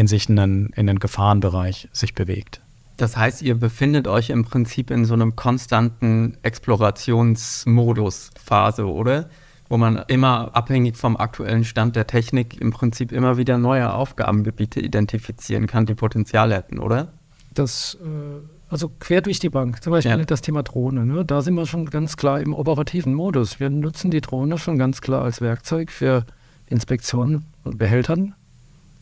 [0.00, 2.62] in sich einen, in den Gefahrenbereich sich bewegt.
[2.96, 9.28] Das heißt, ihr befindet euch im Prinzip in so einem konstanten Explorationsmodus Phase, oder?
[9.68, 14.80] wo man immer abhängig vom aktuellen Stand der Technik im Prinzip immer wieder neue Aufgabengebiete
[14.80, 17.12] identifizieren kann, die Potenzial hätten, oder?
[17.54, 20.24] Das, äh, also quer durch die Bank, zum Beispiel ja.
[20.24, 21.24] das Thema Drohne, ne?
[21.24, 23.60] da sind wir schon ganz klar im operativen Modus.
[23.60, 26.24] Wir nutzen die Drohne schon ganz klar als Werkzeug für
[26.66, 28.34] Inspektionen und Behältern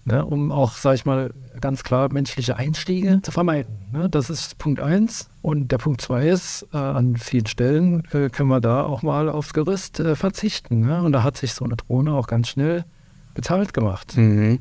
[0.08, 3.74] ne, um auch, sage ich mal, ganz klar menschliche Einstiege zu vermeiden.
[3.92, 4.08] Ne?
[4.08, 5.30] Das ist Punkt eins.
[5.42, 9.28] Und der Punkt zwei ist, äh, an vielen Stellen äh, können wir da auch mal
[9.28, 10.80] aufs Gerüst äh, verzichten.
[10.80, 11.02] Ne?
[11.02, 12.84] Und da hat sich so eine Drohne auch ganz schnell
[13.34, 14.16] bezahlt gemacht.
[14.16, 14.60] Mhm.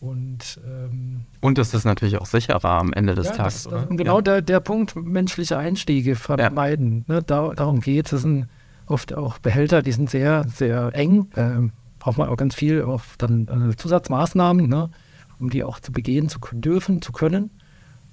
[0.00, 3.64] Und, ähm, und es ist natürlich auch sicherer am Ende des ja, Tages.
[3.64, 4.22] Das, das, genau ja.
[4.22, 7.04] der, der Punkt, menschliche Einstiege vermeiden.
[7.08, 7.14] Ja.
[7.14, 7.22] Ne?
[7.22, 8.10] Da, darum geht es.
[8.10, 8.48] Das sind
[8.86, 11.28] oft auch Behälter, die sind sehr, sehr eng.
[11.36, 11.72] Ähm,
[12.04, 14.90] braucht man auch ganz viel auf dann äh, Zusatzmaßnahmen, ne,
[15.38, 17.50] um die auch zu begehen zu dürfen, zu können.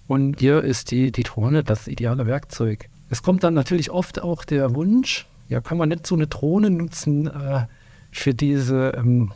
[0.08, 2.88] Und hier ist die, die Drohne das ideale Werkzeug.
[3.10, 6.70] Es kommt dann natürlich oft auch der Wunsch, ja, kann man nicht so eine Drohne
[6.70, 7.66] nutzen äh,
[8.12, 9.34] für diese, ähm,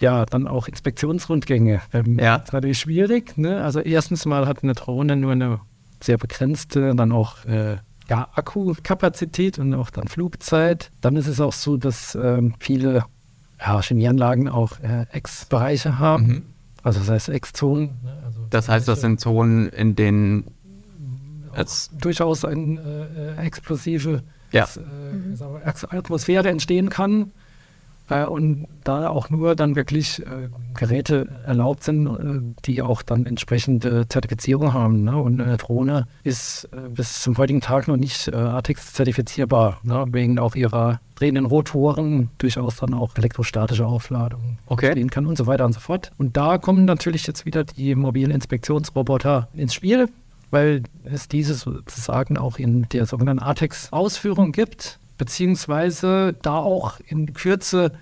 [0.00, 1.80] ja, dann auch Inspektionsrundgänge.
[1.92, 2.38] Ähm, ja.
[2.38, 3.38] Das ist natürlich schwierig.
[3.38, 3.62] Ne?
[3.62, 5.60] Also erstens mal hat eine Drohne nur eine
[6.02, 7.76] sehr begrenzte, dann auch äh,
[8.08, 10.90] ja, Akkukapazität und auch dann Flugzeit.
[11.00, 13.04] Dann ist es auch so, dass ähm, viele
[13.64, 16.26] ja, Chemieanlagen auch äh, Ex-Bereiche haben.
[16.26, 16.42] Mhm.
[16.82, 17.90] Also das heißt Ex-Zonen.
[18.02, 18.22] Ne?
[18.24, 20.44] Also das heißt, das sind Zonen, in denen
[21.54, 24.66] es durchaus eine äh, explosive ja.
[24.76, 25.96] äh.
[25.96, 27.30] Atmosphäre entstehen kann.
[28.08, 33.26] Äh, und da auch nur dann wirklich äh, Geräte erlaubt sind, äh, die auch dann
[33.26, 35.04] entsprechende Zertifizierung haben.
[35.04, 35.16] Ne?
[35.16, 40.04] Und eine Drohne ist äh, bis zum heutigen Tag noch nicht äh, ATEX zertifizierbar, ne?
[40.10, 44.90] wegen auch ihrer drehenden Rotoren, durchaus dann auch elektrostatische Aufladung okay.
[44.90, 46.10] stehen kann und so weiter und so fort.
[46.18, 50.08] Und da kommen natürlich jetzt wieder die mobilen Inspektionsroboter ins Spiel,
[50.50, 57.92] weil es diese sozusagen auch in der sogenannten ATEX-Ausführung gibt beziehungsweise da auch in Kürze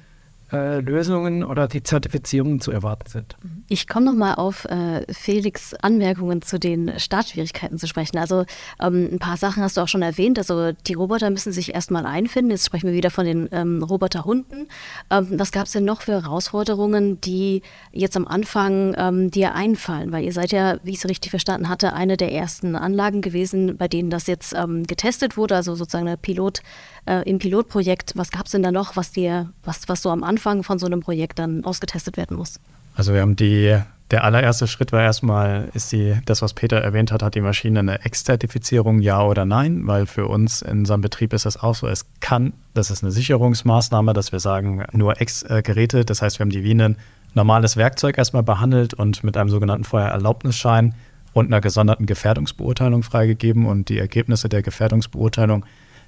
[0.53, 3.37] äh, Lösungen oder die Zertifizierungen zu erwarten sind.
[3.73, 8.19] Ich komme nochmal auf äh, Felix Anmerkungen zu den Startschwierigkeiten zu sprechen.
[8.19, 8.45] Also
[8.83, 10.39] ähm, ein paar Sachen hast du auch schon erwähnt.
[10.39, 12.51] Also die Roboter müssen sich erstmal einfinden.
[12.51, 14.67] Jetzt sprechen wir wieder von den ähm, Roboterhunden.
[15.09, 20.11] Ähm, was gab es denn noch für Herausforderungen, die jetzt am Anfang ähm, dir einfallen?
[20.11, 23.77] Weil ihr seid ja, wie ich es richtig verstanden hatte, eine der ersten Anlagen gewesen,
[23.77, 26.61] bei denen das jetzt ähm, getestet wurde, also sozusagen eine Pilot,
[27.07, 28.15] äh, im Pilotprojekt.
[28.17, 30.79] Was gab es denn da noch, was dir, was, was so am Anfang Anfang von
[30.79, 32.59] so einem Projekt dann ausgetestet werden muss?
[33.01, 33.79] Also wir haben die,
[34.11, 37.79] der allererste Schritt war erstmal, ist die, das, was Peter erwähnt hat, hat die Maschine
[37.79, 39.87] eine Ex-Zertifizierung, ja oder nein?
[39.87, 43.11] Weil für uns in unserem Betrieb ist das auch so, es kann, das ist eine
[43.11, 46.95] Sicherungsmaßnahme, dass wir sagen, nur Ex-Geräte, das heißt, wir haben die wie
[47.33, 50.95] normales Werkzeug erstmal behandelt und mit einem sogenannten Feuererlaubnisschein
[51.33, 53.65] und einer gesonderten Gefährdungsbeurteilung freigegeben.
[53.65, 55.65] Und die Ergebnisse der Gefährdungsbeurteilung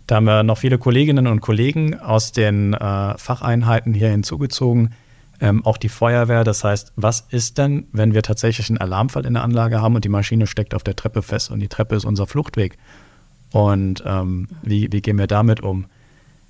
[0.06, 4.90] Da haben wir noch viele Kolleginnen und Kollegen aus den äh, Facheinheiten hier hinzugezogen,
[5.42, 6.44] ähm, auch die Feuerwehr.
[6.44, 10.04] Das heißt, was ist denn, wenn wir tatsächlich einen Alarmfall in der Anlage haben und
[10.04, 12.78] die Maschine steckt auf der Treppe fest und die Treppe ist unser Fluchtweg?
[13.50, 15.86] Und ähm, wie, wie gehen wir damit um?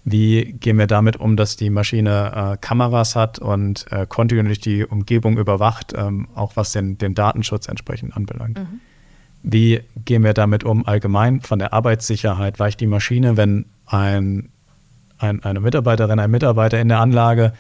[0.05, 4.85] Wie gehen wir damit um, dass die Maschine äh, Kameras hat und äh, kontinuierlich die
[4.85, 8.59] Umgebung überwacht, ähm, auch was den, den Datenschutz entsprechend anbelangt?
[8.59, 8.81] Mhm.
[9.42, 12.61] Wie gehen wir damit um allgemein von der Arbeitssicherheit?
[12.61, 14.50] Weicht die Maschine, wenn ein,
[15.18, 17.52] ein, eine Mitarbeiterin, ein Mitarbeiter in der Anlage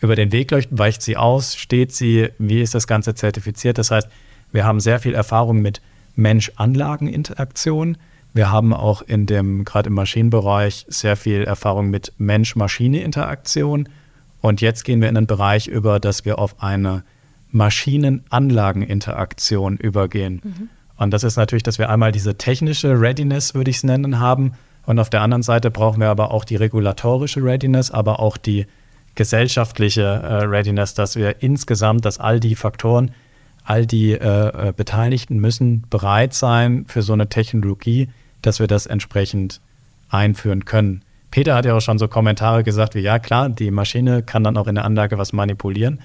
[0.00, 3.78] über den Weg läuft, weicht sie aus, steht sie, wie ist das Ganze zertifiziert?
[3.78, 4.08] Das heißt,
[4.52, 5.80] wir haben sehr viel Erfahrung mit
[6.16, 7.96] Mensch-Anlagen-Interaktion.
[8.32, 13.88] Wir haben auch in dem, gerade im Maschinenbereich, sehr viel Erfahrung mit Mensch-Maschine-Interaktion.
[14.40, 17.04] Und jetzt gehen wir in einen Bereich über, dass wir auf eine
[17.50, 20.40] Maschinen-Anlagen-Interaktion übergehen.
[20.42, 20.68] Mhm.
[20.96, 24.52] Und das ist natürlich, dass wir einmal diese technische Readiness, würde ich es nennen, haben.
[24.86, 28.66] Und auf der anderen Seite brauchen wir aber auch die regulatorische Readiness, aber auch die
[29.14, 33.12] gesellschaftliche äh, Readiness, dass wir insgesamt, dass all die Faktoren,
[33.64, 38.08] all die äh, äh, Beteiligten müssen bereit sein für so eine Technologie,
[38.42, 39.60] dass wir das entsprechend
[40.08, 41.02] einführen können.
[41.30, 44.56] Peter hat ja auch schon so Kommentare gesagt wie, ja klar, die Maschine kann dann
[44.56, 46.00] auch in der Anlage was manipulieren.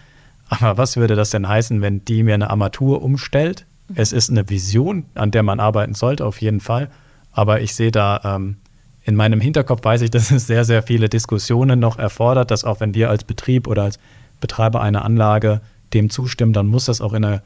[0.47, 4.49] Aber was würde das denn heißen, wenn die mir eine Armatur umstellt es ist eine
[4.49, 6.89] Vision, an der man arbeiten sollte, auf jeden Fall.
[7.31, 8.57] Aber ich sehe da ähm,
[9.05, 12.79] in meinem Hinterkopf, weiß ich, dass es sehr, sehr viele Diskussionen noch erfordert, dass auch
[12.79, 13.99] wenn wir als Betrieb oder als
[14.41, 15.61] Betreiber einer Anlage
[15.93, 17.41] dem zustimmen, dann muss das auch in einer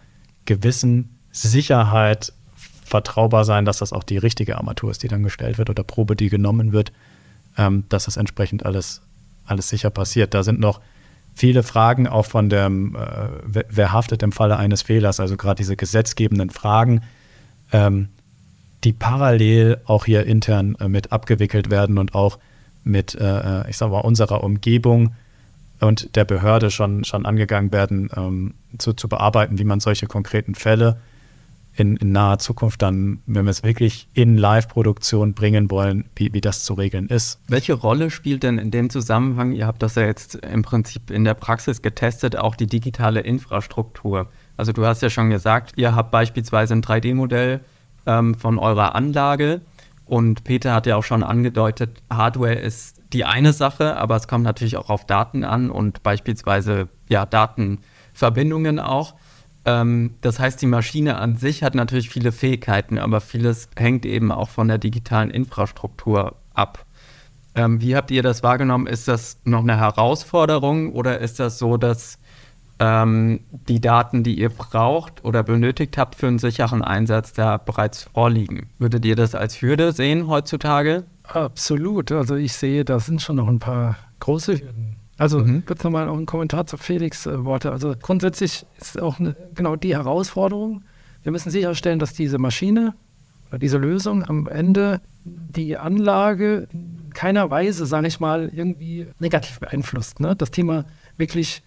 [0.45, 2.33] gewissen Sicherheit
[2.83, 6.15] vertraubar sein, dass das auch die richtige Armatur ist, die dann gestellt wird oder Probe,
[6.15, 6.91] die genommen wird,
[7.57, 9.01] ähm, dass das entsprechend alles,
[9.45, 10.33] alles sicher passiert.
[10.33, 10.81] Da sind noch
[11.35, 15.75] viele Fragen auch von dem, äh, wer haftet im Falle eines Fehlers, also gerade diese
[15.75, 17.01] gesetzgebenden Fragen,
[17.71, 18.09] ähm,
[18.83, 22.39] die parallel auch hier intern äh, mit abgewickelt werden und auch
[22.83, 25.13] mit, äh, äh ich sag mal, unserer Umgebung
[25.79, 30.55] und der Behörde schon, schon angegangen werden, ähm, zu, zu bearbeiten, wie man solche konkreten
[30.55, 30.97] Fälle
[31.75, 36.41] in, in naher Zukunft dann, wenn wir es wirklich in Live-Produktion bringen wollen, wie, wie
[36.41, 37.39] das zu regeln ist.
[37.47, 41.23] Welche Rolle spielt denn in dem Zusammenhang, ihr habt das ja jetzt im Prinzip in
[41.23, 44.29] der Praxis getestet, auch die digitale Infrastruktur?
[44.57, 47.61] Also du hast ja schon gesagt, ihr habt beispielsweise ein 3D-Modell
[48.05, 49.61] ähm, von eurer Anlage
[50.09, 54.43] und Peter hat ja auch schon angedeutet, Hardware ist die eine Sache, aber es kommt
[54.43, 59.13] natürlich auch auf Daten an und beispielsweise ja Datenverbindungen auch.
[59.65, 64.31] Ähm, das heißt, die Maschine an sich hat natürlich viele Fähigkeiten, aber vieles hängt eben
[64.31, 66.87] auch von der digitalen Infrastruktur ab.
[67.53, 68.87] Ähm, wie habt ihr das wahrgenommen?
[68.87, 72.17] Ist das noch eine Herausforderung oder ist das so, dass
[72.79, 78.03] ähm, die Daten, die ihr braucht oder benötigt habt für einen sicheren Einsatz, da bereits
[78.03, 78.69] vorliegen?
[78.79, 81.03] Würdet ihr das als Hürde sehen heutzutage?
[81.23, 82.11] Absolut.
[82.11, 84.95] Also ich sehe, da sind schon noch ein paar große Hürden.
[85.17, 85.65] Also mhm.
[85.65, 87.71] kurz nochmal auch ein Kommentar zu Felix äh, Worte.
[87.71, 90.83] Also grundsätzlich ist auch eine, genau die Herausforderung.
[91.23, 92.93] Wir müssen sicherstellen, dass diese Maschine
[93.49, 99.59] oder diese Lösung am Ende die Anlage in keiner Weise, sage ich mal, irgendwie negativ
[99.59, 100.21] beeinflusst.
[100.21, 100.35] Ne?
[100.37, 100.85] Das Thema
[101.17, 101.63] wirklich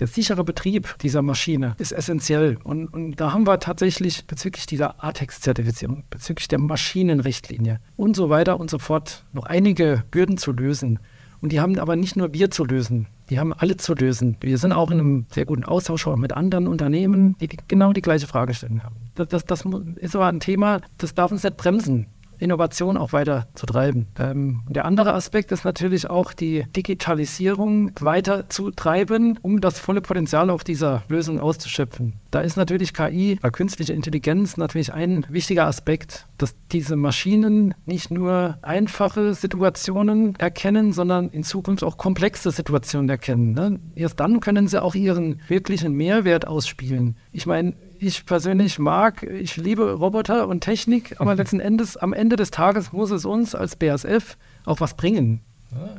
[0.00, 2.58] der sichere Betrieb dieser Maschine ist essentiell.
[2.64, 8.58] Und, und da haben wir tatsächlich bezüglich dieser ATEX-Zertifizierung, bezüglich der Maschinenrichtlinie und so weiter
[8.58, 10.98] und so fort noch einige Bürden zu lösen.
[11.42, 14.36] Und die haben aber nicht nur wir zu lösen, die haben alle zu lösen.
[14.40, 18.02] Wir sind auch in einem sehr guten Austausch mit anderen Unternehmen, die, die genau die
[18.02, 18.96] gleiche Fragestellung haben.
[19.14, 19.64] Das, das, das
[19.96, 22.06] ist aber ein Thema, das darf uns nicht bremsen.
[22.40, 24.06] Innovation auch weiter zu treiben.
[24.18, 30.00] Ähm, der andere Aspekt ist natürlich auch die Digitalisierung weiter zu treiben, um das volle
[30.00, 32.14] Potenzial auf dieser Lösung auszuschöpfen.
[32.30, 38.10] Da ist natürlich KI, äh, künstliche Intelligenz, natürlich ein wichtiger Aspekt, dass diese Maschinen nicht
[38.10, 43.52] nur einfache Situationen erkennen, sondern in Zukunft auch komplexe Situationen erkennen.
[43.52, 43.80] Ne?
[43.94, 47.16] Erst dann können sie auch ihren wirklichen Mehrwert ausspielen.
[47.32, 52.36] Ich meine, ich persönlich mag, ich liebe Roboter und Technik, aber letzten Endes, am Ende
[52.36, 55.40] des Tages muss es uns als BASF auch was bringen.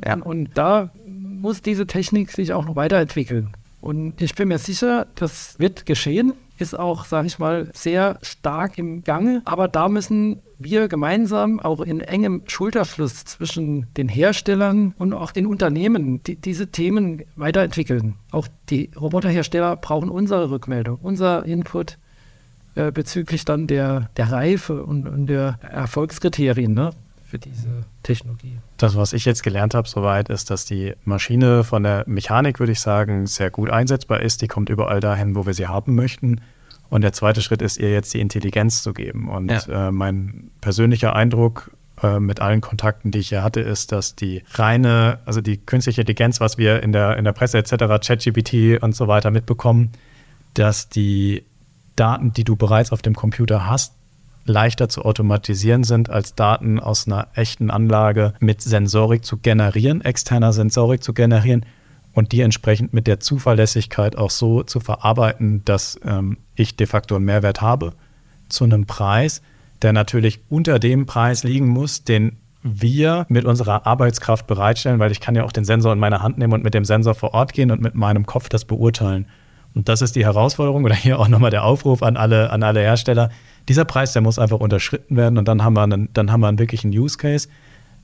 [0.04, 0.16] Ja.
[0.16, 3.52] Und da muss diese Technik sich auch noch weiterentwickeln.
[3.82, 8.78] Und ich bin mir sicher, das wird geschehen, ist auch, sage ich mal, sehr stark
[8.78, 9.42] im Gange.
[9.44, 15.46] Aber da müssen wir gemeinsam auch in engem Schulterschluss zwischen den Herstellern und auch den
[15.46, 18.14] Unternehmen die, diese Themen weiterentwickeln.
[18.30, 21.98] Auch die Roboterhersteller brauchen unsere Rückmeldung, unser Input
[22.76, 26.72] äh, bezüglich dann der, der Reife und, und der Erfolgskriterien.
[26.72, 26.90] Ne?
[27.32, 28.58] Für diese Technologie.
[28.76, 32.72] Das, was ich jetzt gelernt habe soweit, ist, dass die Maschine von der Mechanik, würde
[32.72, 34.42] ich sagen, sehr gut einsetzbar ist.
[34.42, 36.42] Die kommt überall dahin, wo wir sie haben möchten.
[36.90, 39.30] Und der zweite Schritt ist, ihr jetzt die Intelligenz zu geben.
[39.30, 39.88] Und ja.
[39.88, 41.70] äh, mein persönlicher Eindruck
[42.02, 46.02] äh, mit allen Kontakten, die ich hier hatte, ist, dass die reine, also die künstliche
[46.02, 49.92] Intelligenz, was wir in der, in der Presse etc., ChatGPT und so weiter mitbekommen,
[50.52, 51.44] dass die
[51.96, 53.94] Daten, die du bereits auf dem Computer hast,
[54.44, 60.52] leichter zu automatisieren sind, als Daten aus einer echten Anlage mit Sensorik zu generieren, externer
[60.52, 61.64] Sensorik zu generieren
[62.12, 67.16] und die entsprechend mit der Zuverlässigkeit auch so zu verarbeiten, dass ähm, ich de facto
[67.16, 67.92] einen Mehrwert habe
[68.48, 69.42] zu einem Preis,
[69.80, 75.20] der natürlich unter dem Preis liegen muss, den wir mit unserer Arbeitskraft bereitstellen, weil ich
[75.20, 77.52] kann ja auch den Sensor in meine Hand nehmen und mit dem Sensor vor Ort
[77.52, 79.26] gehen und mit meinem Kopf das beurteilen.
[79.74, 82.80] Und das ist die Herausforderung oder hier auch nochmal der Aufruf an alle, an alle
[82.80, 83.30] Hersteller.
[83.68, 86.48] Dieser Preis, der muss einfach unterschritten werden und dann haben wir einen, dann haben wir
[86.48, 87.48] einen wirklichen Use Case,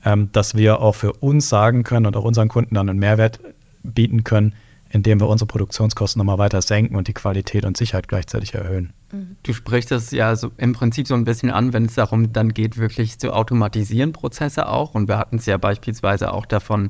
[0.05, 3.39] ähm, dass wir auch für uns sagen können und auch unseren Kunden dann einen Mehrwert
[3.83, 4.53] bieten können,
[4.89, 8.93] indem wir unsere Produktionskosten nochmal weiter senken und die Qualität und Sicherheit gleichzeitig erhöhen.
[9.11, 9.35] Mhm.
[9.43, 12.53] Du sprichst es ja so im Prinzip so ein bisschen an, wenn es darum dann
[12.53, 14.95] geht, wirklich zu automatisieren Prozesse auch.
[14.95, 16.89] Und wir hatten es ja beispielsweise auch davon,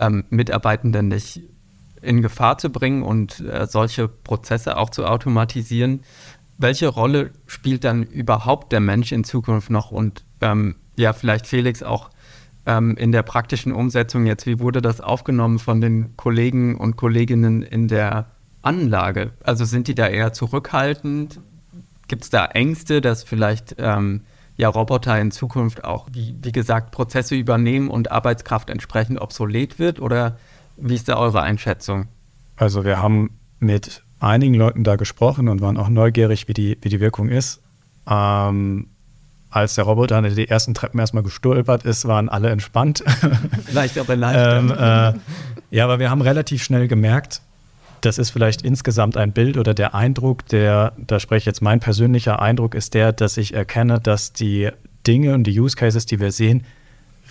[0.00, 1.42] ähm, Mitarbeitende nicht
[2.00, 6.00] in Gefahr zu bringen und äh, solche Prozesse auch zu automatisieren.
[6.58, 9.90] Welche Rolle spielt dann überhaupt der Mensch in Zukunft noch?
[9.90, 12.10] Und ähm, ja, vielleicht Felix auch
[12.66, 17.62] ähm, in der praktischen Umsetzung jetzt, wie wurde das aufgenommen von den Kollegen und Kolleginnen
[17.62, 18.26] in der
[18.62, 19.32] Anlage?
[19.42, 21.40] Also sind die da eher zurückhaltend?
[22.08, 24.22] Gibt es da Ängste, dass vielleicht ähm,
[24.56, 30.00] ja, Roboter in Zukunft auch, wie, wie gesagt, Prozesse übernehmen und Arbeitskraft entsprechend obsolet wird?
[30.00, 30.36] Oder
[30.76, 32.08] wie ist da eure Einschätzung?
[32.56, 36.88] Also wir haben mit einigen Leuten da gesprochen und waren auch neugierig, wie die, wie
[36.88, 37.60] die Wirkung ist.
[38.08, 38.88] Ähm,
[39.50, 43.02] als der Roboter die ersten Treppen erstmal gestolpert ist, waren alle entspannt.
[43.66, 44.62] Vielleicht auch erleichtert.
[44.78, 45.20] ähm,
[45.70, 47.40] äh, ja, aber wir haben relativ schnell gemerkt,
[48.00, 51.80] das ist vielleicht insgesamt ein Bild oder der Eindruck, der, da spreche ich jetzt mein
[51.80, 54.70] persönlicher Eindruck, ist der, dass ich erkenne, dass die
[55.06, 56.64] Dinge und die Use Cases, die wir sehen,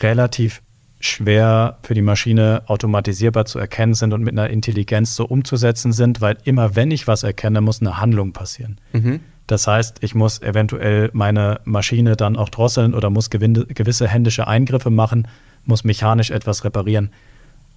[0.01, 0.61] relativ
[0.99, 6.21] schwer für die Maschine automatisierbar zu erkennen sind und mit einer Intelligenz so umzusetzen sind,
[6.21, 8.79] weil immer wenn ich was erkenne, muss eine Handlung passieren.
[8.93, 9.19] Mhm.
[9.45, 14.89] Das heißt, ich muss eventuell meine Maschine dann auch drosseln oder muss gewisse händische Eingriffe
[14.89, 15.27] machen,
[15.63, 17.11] muss mechanisch etwas reparieren.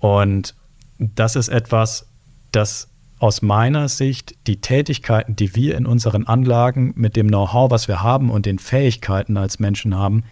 [0.00, 0.54] Und
[0.98, 2.06] das ist etwas,
[2.50, 7.86] das aus meiner Sicht die Tätigkeiten, die wir in unseren Anlagen mit dem Know-how, was
[7.86, 10.24] wir haben und den Fähigkeiten als Menschen haben,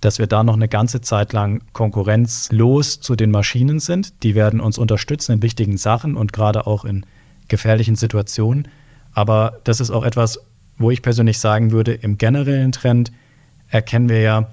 [0.00, 4.22] dass wir da noch eine ganze Zeit lang konkurrenzlos zu den Maschinen sind.
[4.22, 7.06] Die werden uns unterstützen in wichtigen Sachen und gerade auch in
[7.48, 8.68] gefährlichen Situationen.
[9.12, 10.40] Aber das ist auch etwas,
[10.78, 13.12] wo ich persönlich sagen würde, im generellen Trend
[13.68, 14.50] erkennen wir ja,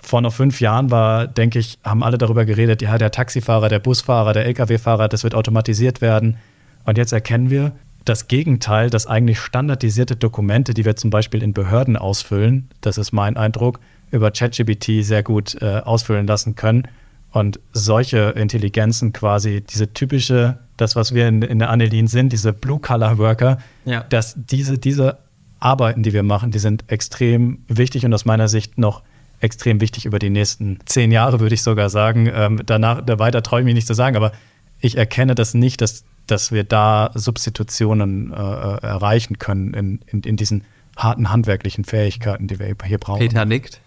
[0.00, 3.80] vor noch fünf Jahren war, denke ich, haben alle darüber geredet, ja, der Taxifahrer, der
[3.80, 6.38] Busfahrer, der Lkw-Fahrer, das wird automatisiert werden.
[6.84, 7.72] Und jetzt erkennen wir
[8.04, 13.12] das Gegenteil, dass eigentlich standardisierte Dokumente, die wir zum Beispiel in Behörden ausfüllen, das ist
[13.12, 16.88] mein Eindruck, über ChatGPT sehr gut äh, ausfüllen lassen können.
[17.30, 22.52] Und solche Intelligenzen quasi, diese typische das, was wir in, in der Anelin sind, diese
[22.52, 24.04] Blue-Color-Worker, ja.
[24.04, 25.18] dass diese, diese
[25.60, 29.02] Arbeiten, die wir machen, die sind extrem wichtig und aus meiner Sicht noch
[29.40, 32.30] extrem wichtig über die nächsten zehn Jahre, würde ich sogar sagen.
[32.32, 34.32] Ähm, danach, da weiter traue ich mich nicht zu sagen, aber
[34.80, 40.20] ich erkenne das nicht, dass, dass wir da Substitutionen äh, äh erreichen können in, in,
[40.22, 40.64] in diesen
[40.98, 43.20] harten handwerklichen Fähigkeiten, die wir hier brauchen.
[43.20, 43.80] Peter nickt.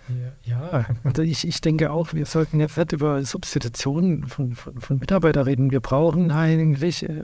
[0.44, 4.98] Ja, also ich, ich denke auch, wir sollten jetzt nicht über Substitutionen von, von, von
[4.98, 5.72] Mitarbeitern reden.
[5.72, 7.24] Wir brauchen eigentlich äh,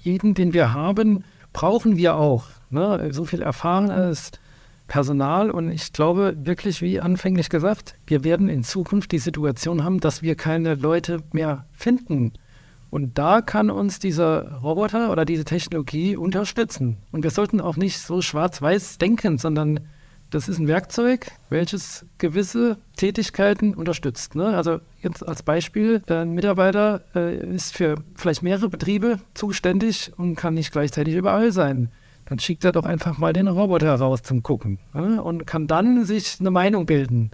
[0.00, 2.46] jeden, den wir haben, brauchen wir auch.
[2.70, 3.12] Ne?
[3.12, 4.32] So viel erfahrenes
[4.88, 10.00] Personal und ich glaube wirklich, wie anfänglich gesagt, wir werden in Zukunft die Situation haben,
[10.00, 12.32] dass wir keine Leute mehr finden
[12.92, 16.98] und da kann uns dieser Roboter oder diese Technologie unterstützen.
[17.10, 19.80] Und wir sollten auch nicht so schwarz-weiß denken, sondern
[20.28, 24.34] das ist ein Werkzeug, welches gewisse Tätigkeiten unterstützt.
[24.34, 24.54] Ne?
[24.54, 30.52] Also jetzt als Beispiel, ein Mitarbeiter äh, ist für vielleicht mehrere Betriebe zuständig und kann
[30.52, 31.90] nicht gleichzeitig überall sein.
[32.26, 35.22] Dann schickt er doch einfach mal den Roboter raus zum Gucken ne?
[35.22, 37.30] und kann dann sich eine Meinung bilden.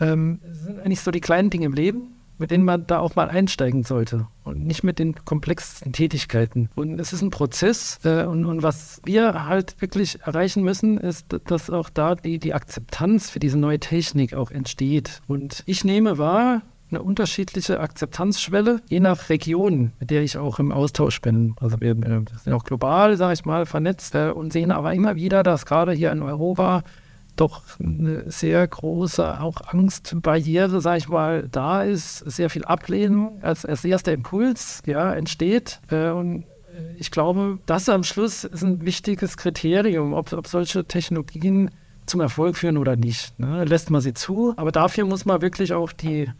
[0.00, 3.14] Ähm, das sind eigentlich so die kleinen Dinge im Leben, mit denen man da auch
[3.14, 6.68] mal einsteigen sollte und nicht mit den komplexesten Tätigkeiten.
[6.74, 11.26] Und es ist ein Prozess äh, und, und, was wir halt wirklich erreichen müssen, ist,
[11.46, 15.22] dass auch da die, die Akzeptanz für diese neue Technik auch entsteht.
[15.28, 16.62] Und ich nehme wahr,
[16.92, 21.54] eine unterschiedliche Akzeptanzschwelle, je nach Region, mit der ich auch im Austausch bin.
[21.60, 25.42] Also wir sind auch global, sage ich mal, vernetzt äh, und sehen aber immer wieder,
[25.42, 26.82] dass gerade hier in Europa
[27.36, 33.64] doch eine sehr große auch Angstbarriere, sage ich mal, da ist, sehr viel Ablehnung als,
[33.64, 35.80] als erster Impuls ja, entsteht.
[35.90, 36.44] Äh, und
[36.98, 41.70] ich glaube, das am Schluss ist ein wichtiges Kriterium, ob, ob solche Technologien
[42.06, 43.38] zum Erfolg führen oder nicht.
[43.38, 43.64] Ne?
[43.64, 46.30] Lässt man sie zu, aber dafür muss man wirklich auch die,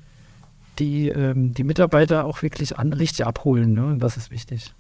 [0.78, 3.72] die, ähm, die Mitarbeiter auch wirklich an, richtig abholen.
[3.72, 3.97] Ne?
[3.99, 4.74] Das ist wichtig.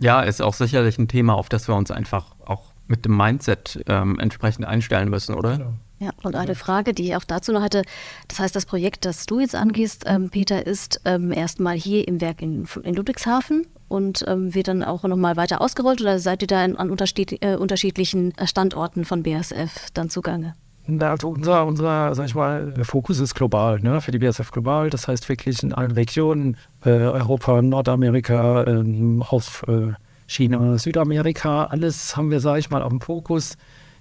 [0.00, 3.84] Ja, ist auch sicherlich ein Thema, auf das wir uns einfach auch mit dem Mindset
[3.86, 5.58] ähm, entsprechend einstellen müssen, oder?
[5.58, 5.72] Genau.
[6.00, 7.82] Ja, und eine Frage, die ich auch dazu noch hatte.
[8.28, 12.20] Das heißt, das Projekt, das du jetzt angehst, ähm, Peter, ist ähm, erstmal hier im
[12.20, 16.48] Werk in, in Ludwigshafen und ähm, wird dann auch nochmal weiter ausgerollt oder seid ihr
[16.48, 20.54] da in, an äh, unterschiedlichen Standorten von BASF dann zugange?
[21.00, 24.00] Also unser, unser, sag ich mal, Fokus ist global, ne?
[24.00, 24.88] für die BASF global.
[24.88, 29.92] Das heißt wirklich in allen Regionen, äh, Europa, Nordamerika, äh, auf äh,
[30.28, 33.56] China, Südamerika, alles haben wir, sage ich mal, auf dem Fokus.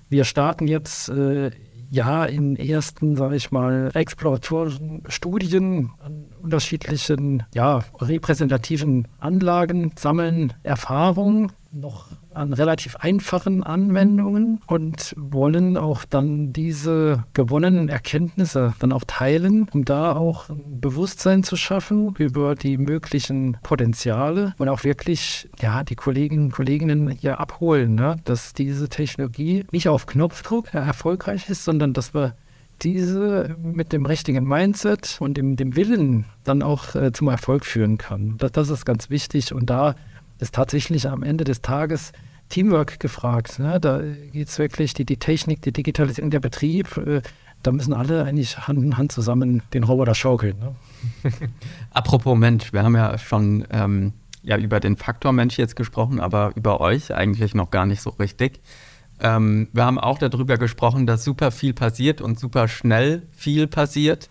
[0.10, 1.52] Wir starten jetzt äh,
[1.90, 11.54] ja in ersten, sage ich mal, exploratorischen Studien an unterschiedlichen, ja, repräsentativen Anlagen, sammeln Erfahrungen
[11.72, 12.08] noch
[12.38, 19.86] an relativ einfachen Anwendungen und wollen auch dann diese gewonnenen Erkenntnisse dann auch teilen, um
[19.86, 25.96] da auch ein Bewusstsein zu schaffen über die möglichen Potenziale und auch wirklich ja, die
[25.96, 28.18] Kolleginnen und Kollegen hier abholen, ne?
[28.26, 32.36] dass diese Technologie nicht auf Knopfdruck erfolgreich ist, sondern dass wir
[32.82, 37.98] diese mit dem richtigen Mindset und dem, dem Willen dann auch äh, zum Erfolg führen
[37.98, 38.36] kann.
[38.38, 39.96] Das, das ist ganz wichtig und da
[40.40, 42.12] ist tatsächlich am Ende des Tages
[42.50, 43.60] Teamwork gefragt.
[43.60, 43.80] Ne?
[43.80, 47.22] Da geht es wirklich, die, die Technik, die Digitalisierung, der Betrieb, äh,
[47.64, 50.58] da müssen alle eigentlich Hand in Hand zusammen den Roboter schaukeln.
[50.60, 50.76] Ne?
[51.92, 56.52] Apropos Mensch, wir haben ja schon ähm, ja, über den Faktor Mensch jetzt gesprochen, aber
[56.56, 58.62] über euch eigentlich noch gar nicht so richtig.
[59.20, 64.30] Ähm, wir haben auch darüber gesprochen, dass super viel passiert und super schnell viel passiert.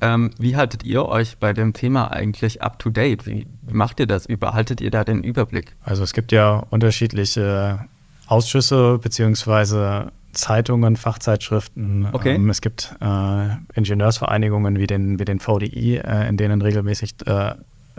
[0.00, 3.26] Ähm, wie haltet ihr euch bei dem Thema eigentlich up to date?
[3.26, 4.26] Wie macht ihr das?
[4.26, 5.76] Überhaltet ihr da den Überblick?
[5.82, 7.86] Also es gibt ja unterschiedliche
[8.26, 12.08] Ausschüsse beziehungsweise Zeitungen, Fachzeitschriften.
[12.12, 12.34] Okay.
[12.34, 17.54] Ähm, es gibt äh, Ingenieursvereinigungen wie den, wie den VDI, äh, in denen regelmäßig äh,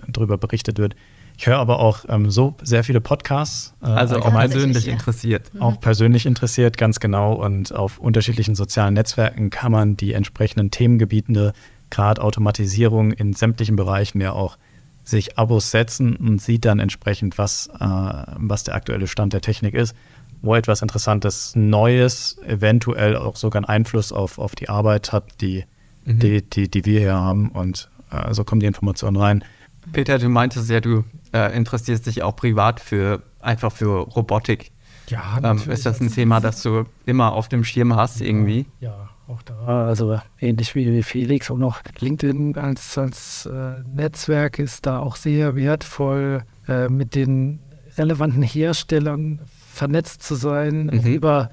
[0.07, 0.95] darüber berichtet wird.
[1.37, 3.73] Ich höre aber auch ähm, so sehr viele Podcasts.
[3.81, 4.93] Äh, also auch persönlich ja.
[4.93, 5.51] interessiert.
[5.59, 7.33] Auch persönlich interessiert, ganz genau.
[7.33, 11.53] Und auf unterschiedlichen sozialen Netzwerken kann man die entsprechenden Themengebiete
[11.91, 14.57] gerade Automatisierung in sämtlichen Bereichen ja auch
[15.03, 19.73] sich Abos setzen und sieht dann entsprechend, was, äh, was der aktuelle Stand der Technik
[19.73, 19.95] ist,
[20.41, 25.65] wo etwas Interessantes, Neues, eventuell auch sogar einen Einfluss auf, auf die Arbeit hat, die,
[26.05, 26.19] mhm.
[26.19, 27.49] die, die, die wir hier haben.
[27.49, 29.43] Und äh, so kommen die Informationen rein.
[29.91, 34.71] Peter, du meintest ja, du äh, interessierst dich auch privat für einfach für Robotik.
[35.07, 38.65] Ja, ähm, ist das ein Thema, das du immer auf dem Schirm hast irgendwie?
[38.79, 44.85] Ja, auch da, also ähnlich wie Felix und auch LinkedIn als, als äh, Netzwerk ist
[44.85, 47.59] da auch sehr wertvoll, äh, mit den
[47.97, 49.39] relevanten Herstellern
[49.73, 50.99] vernetzt zu sein, mhm.
[50.99, 51.51] über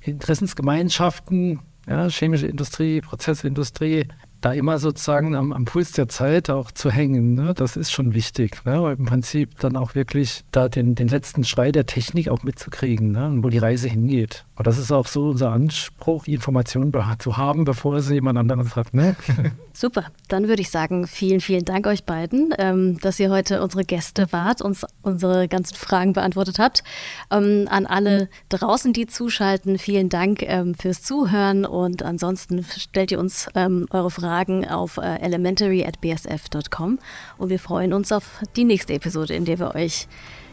[0.00, 4.06] Interessensgemeinschaften, ja, chemische Industrie, Prozessindustrie,
[4.40, 7.34] da immer sozusagen am, am Puls der Zeit auch zu hängen.
[7.34, 7.54] Ne?
[7.54, 8.64] Das ist schon wichtig.
[8.64, 8.96] Ne?
[8.98, 13.32] Im Prinzip dann auch wirklich da den, den letzten Schrei der Technik auch mitzukriegen, ne?
[13.38, 14.44] wo die Reise hingeht.
[14.56, 18.74] Und das ist auch so unser Anspruch, die Informationen zu haben, bevor sie jemand anderes
[18.74, 18.94] hat.
[18.94, 19.14] Ne?
[19.74, 23.84] Super, dann würde ich sagen, vielen, vielen Dank euch beiden, ähm, dass ihr heute unsere
[23.84, 26.82] Gäste wart, uns unsere ganzen Fragen beantwortet habt.
[27.30, 33.20] Ähm, an alle draußen, die zuschalten, vielen Dank ähm, fürs Zuhören und ansonsten stellt ihr
[33.20, 36.98] uns ähm, eure Fragen auf äh, elementary.bsf.com
[37.36, 40.08] und wir freuen uns auf die nächste Episode, in der wir euch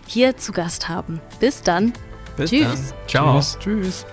[0.07, 1.21] hier zu Gast haben.
[1.39, 1.93] Bis dann.
[2.35, 2.63] Bis Tschüss.
[2.89, 3.07] Dann.
[3.07, 3.39] Ciao.
[3.39, 3.57] Tschüss.
[3.59, 4.05] Tschüss.